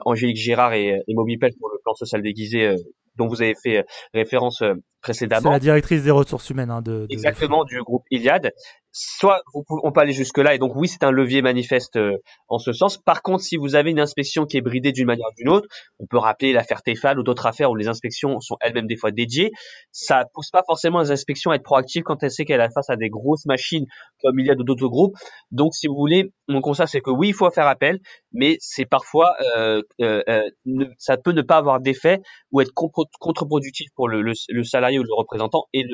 [0.05, 2.75] Angélique Girard et, et Mobipel pour le plan social déguisé
[3.15, 4.63] dont vous avez fait référence
[5.01, 5.41] précédemment.
[5.41, 8.53] C'est la directrice des ressources humaines hein, de, de, Exactement, du groupe Iliad
[8.93, 11.97] soit vous pouvez, on peut aller jusque là et donc oui c'est un levier manifeste
[11.97, 12.17] euh,
[12.47, 12.97] en ce sens.
[12.97, 15.67] Par contre si vous avez une inspection qui est bridée d'une manière ou d'une autre,
[15.99, 19.11] on peut rappeler l'affaire Tefal ou d'autres affaires où les inspections sont elles-mêmes des fois
[19.11, 19.51] dédiées,
[19.91, 22.89] ça pousse pas forcément les inspections à être proactives quand elles sait qu'elle a face
[22.89, 23.85] à des grosses machines
[24.21, 25.15] comme il y a d'autres groupes.
[25.51, 27.99] Donc si vous voulez, mon conseil c'est que oui il faut faire appel,
[28.33, 30.49] mais c'est parfois euh, euh, euh
[30.97, 32.21] ça peut ne pas avoir d'effet
[32.51, 35.85] ou être contre-productif pour le, le, le, salarié ou le représentant et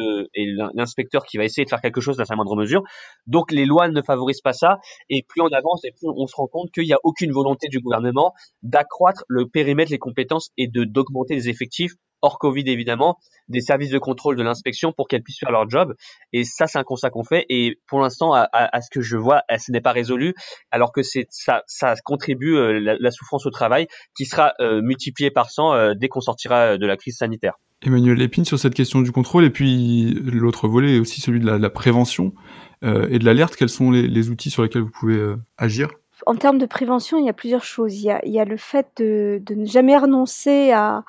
[0.74, 2.84] l'inspecteur qui va essayer de faire quelque chose dans sa moindre mesure.
[3.28, 4.78] Donc les lois ne favorisent pas ça.
[5.10, 7.68] Et plus on avance, et plus on se rend compte qu'il n'y a aucune volonté
[7.68, 8.34] du gouvernement
[8.64, 13.18] d'accroître le périmètre, les compétences et de d'augmenter les effectifs hors Covid évidemment,
[13.50, 15.96] des services de contrôle de l'inspection pour qu'elles puissent faire leur job.
[16.34, 17.46] Et ça, c'est un constat qu'on fait.
[17.50, 20.36] Et pour l'instant, à, à, ce que je vois, ce n'est pas résolu,
[20.72, 24.82] alors que c'est ça, ça contribue euh, la, la, souffrance au travail qui sera euh,
[24.82, 27.56] multipliée par 100 euh, dès qu'on sortira de la crise sanitaire.
[27.82, 31.46] Emmanuel Lépine sur cette question du contrôle et puis l'autre volet est aussi celui de
[31.46, 32.34] la, la prévention
[32.82, 33.56] et de l'alerte.
[33.58, 35.90] Quels sont les, les, outils sur lesquels vous pouvez agir?
[36.26, 37.96] En termes de prévention, il y a plusieurs choses.
[37.96, 41.04] Il y a, il y a le fait de, de ne jamais renoncer à,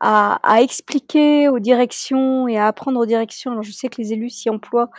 [0.00, 3.52] à, à, expliquer aux directions et à apprendre aux directions.
[3.52, 4.90] Alors je sais que les élus s'y emploient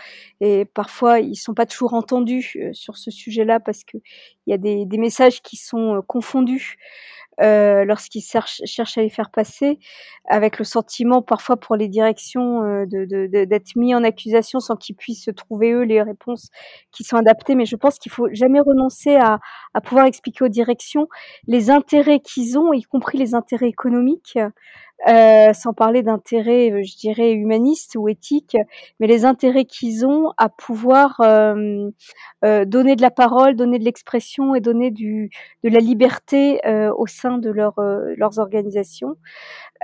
[0.41, 3.97] et parfois ils sont pas toujours entendus euh, sur ce sujet-là parce que
[4.47, 6.77] il y a des, des, messages qui sont euh, confondus.
[7.41, 8.61] Euh, lorsqu'ils cherchent,
[8.97, 9.79] à les faire passer,
[10.29, 14.95] avec le sentiment parfois pour les directions euh, d'être de, mis en accusation sans qu'ils
[14.95, 16.49] puissent trouver eux les réponses
[16.91, 17.55] qui sont adaptées.
[17.55, 19.39] Mais je pense qu'il faut jamais renoncer à,
[19.73, 21.07] à pouvoir expliquer aux directions
[21.47, 24.39] les intérêts qu'ils ont, y compris les intérêts économiques,
[25.07, 28.57] euh, sans parler d'intérêts, euh, je dirais, humanistes ou éthiques,
[28.99, 31.89] mais les intérêts qu'ils ont à pouvoir euh,
[32.43, 35.29] euh, donner de la parole, donner de l'expression et donner du,
[35.63, 39.15] de la liberté euh, au sein de leur, leurs organisations.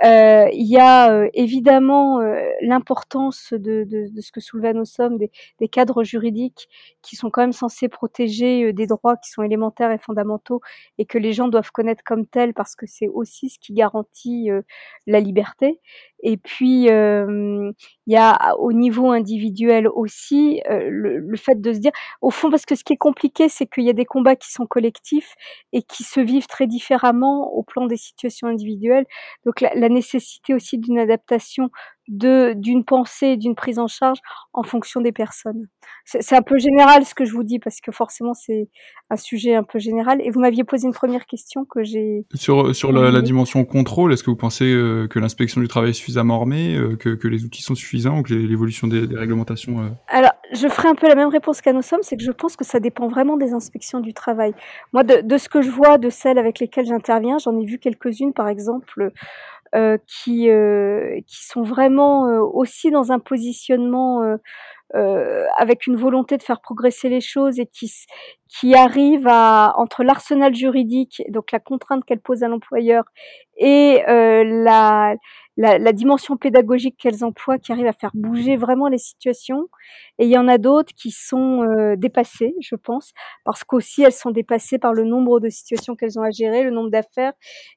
[0.04, 4.86] Euh, il y a euh, évidemment euh, l'importance de, de, de, ce que soulevait nos
[4.86, 6.68] sommes des, des, cadres juridiques
[7.02, 10.60] qui sont quand même censés protéger des droits qui sont élémentaires et fondamentaux
[10.98, 14.48] et que les gens doivent connaître comme tels parce que c'est aussi ce qui garantit
[15.06, 15.80] la liberté.
[16.22, 17.72] Et puis, euh,
[18.06, 22.50] il y a au niveau individuel aussi euh, le, fait de se dire, au fond,
[22.50, 25.34] parce que ce qui est compliqué, c'est qu'il y a des combats qui sont collectifs
[25.72, 29.06] et qui se vivent très différemment au plan des situations individuelles.
[29.44, 31.70] Donc, la nécessité aussi d'une adaptation
[32.08, 34.18] de d'une pensée, d'une prise en charge
[34.52, 35.68] en fonction des personnes.
[36.04, 38.68] C'est un peu général ce que je vous dis parce que forcément c'est
[39.08, 40.20] un sujet un peu général.
[40.24, 44.12] Et vous m'aviez posé une première question que j'ai sur sur la, la, dimension contrôle.
[44.12, 47.28] Est-ce que vous pensez euh, que l'inspection du travail est suffisamment armée, euh, que, que,
[47.28, 49.88] les outils sont suffisants ou que l'évolution des, des, réglementations euh...
[50.08, 52.56] Alors je ferai un peu la même réponse qu'à nos sommes, c'est que je pense
[52.56, 54.54] que ça dépend vraiment des inspections du travail.
[54.92, 57.78] Moi de, de ce que je vois de celles avec lesquelles j'interviens, j'en ai vu
[57.78, 59.12] quelques-unes par exemple
[59.74, 64.22] euh, qui, euh, qui sont vraiment euh, aussi dans un positionnement
[64.94, 67.90] euh, avec une volonté de faire progresser les choses et qui,
[68.60, 73.04] qui arrive à, entre l'arsenal juridique, donc la contrainte qu'elle pose à l'employeur,
[73.56, 75.14] et euh, la,
[75.56, 79.68] la, la, dimension pédagogique qu'elles emploient, qui arrive à faire bouger vraiment les situations.
[80.18, 83.12] Et il y en a d'autres qui sont euh, dépassées, je pense,
[83.44, 86.70] parce qu'aussi elles sont dépassées par le nombre de situations qu'elles ont à gérer, le
[86.70, 87.32] nombre d'affaires,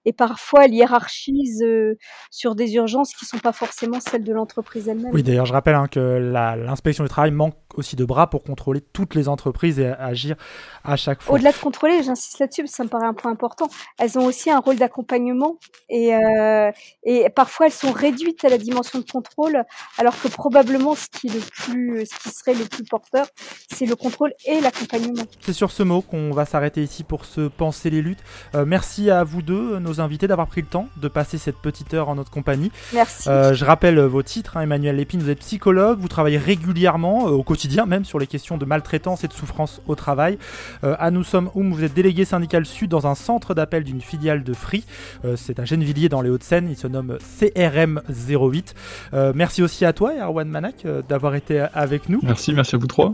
[0.05, 1.97] et parfois elles hiérarchisent euh,
[2.32, 5.13] sur des urgences qui sont pas forcément celles de l'entreprise elle-même.
[5.13, 8.82] Oui, d'ailleurs, je rappelle hein, que l'inspection du travail manque aussi de bras pour contrôler
[8.82, 10.36] toutes les entreprises et agir
[10.84, 11.36] à chaque fois.
[11.36, 14.59] Au-delà de contrôler, j'insiste là-dessus, ça me paraît un point important, elles ont aussi un
[14.59, 15.57] rôle d'accompagnement
[15.89, 16.72] et, euh,
[17.03, 19.63] et parfois elles sont réduites à la dimension de contrôle,
[19.97, 23.26] alors que probablement ce qui, est le plus, ce qui serait le plus porteur,
[23.72, 25.24] c'est le contrôle et l'accompagnement.
[25.41, 28.24] C'est sur ce mot qu'on va s'arrêter ici pour se penser les luttes.
[28.55, 31.93] Euh, merci à vous deux, nos invités, d'avoir pris le temps de passer cette petite
[31.93, 32.72] heure en notre compagnie.
[32.93, 33.30] Merci.
[33.30, 37.43] Euh, je rappelle vos titres, hein, Emmanuel Lépine, vous êtes psychologue, vous travaillez régulièrement au
[37.43, 40.38] quotidien même sur les questions de maltraitance et de souffrance au travail.
[40.84, 44.01] Euh, à nous sommes Oum, vous êtes délégué syndical sud dans un centre d'appel d'une
[44.01, 44.84] filiale de Free.
[45.24, 48.76] Euh, c'est à Gennevilliers dans les Hauts-de-Seine, il se nomme CRM 08.
[49.14, 52.20] Euh, merci aussi à toi, Erwan Manak, euh, d'avoir été avec nous.
[52.24, 53.14] Merci, merci à vous trois.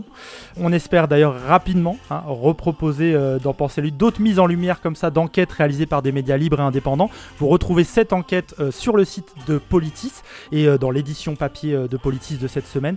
[0.56, 5.10] On espère d'ailleurs rapidement hein, reproposer dans Pensée Lutte d'autres mises en lumière comme ça
[5.10, 7.10] d'enquêtes réalisées par des médias libres et indépendants.
[7.38, 10.12] Vous retrouvez cette enquête sur le site de Politis
[10.50, 12.96] et dans l'édition papier de Politis de cette semaine.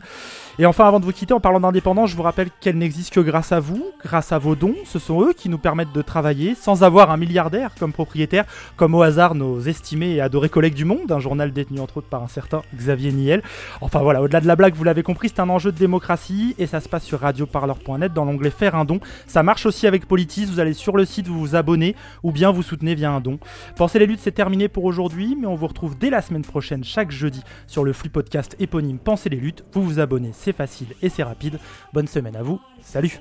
[0.58, 3.20] Et enfin, avant de vous quitter, en parlant d'indépendance, je vous rappelle qu'elle n'existe que
[3.20, 4.76] grâce à vous, grâce à vos dons.
[4.86, 8.46] Ce sont eux qui nous permettent de travailler sans avoir un milliardaire comme propriétaire,
[8.78, 12.08] comme au hasard nos estimés et adorés collègues du Monde, un journal détenu entre autres
[12.08, 13.44] par un certain Xavier Niel.
[13.82, 16.68] Enfin voilà, au-delà de la blague, vous l'avez compris, c'est un enjeu de démocratie et
[16.68, 19.02] ça se passe sur radioparleur.net dans l'onglet Faire un don.
[19.28, 22.52] Ça marche aussi avec Politis, vous allez sur le site, vous vous abonnez ou bien
[22.52, 23.40] vous soutenez via un don.
[23.76, 26.86] Pensez les luttes, c'est terminé pour aujourd'hui, mais on vous retrouve dès la semaine prochaine,
[26.86, 29.66] chaque jeudi, sur le flux podcast éponyme Pensez les luttes.
[29.74, 31.60] Vous vous abonnez, c'est facile et c'est rapide.
[31.92, 33.20] Bonne semaine à vous, salut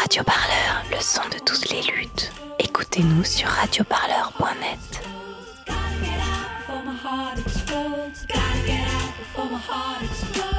[0.00, 2.32] Radio Parleur, le son de toutes les luttes.
[2.58, 5.02] Écoutez-nous sur radioparleur.net.
[5.66, 5.90] Gotta
[8.66, 10.53] get out before my heart explodes.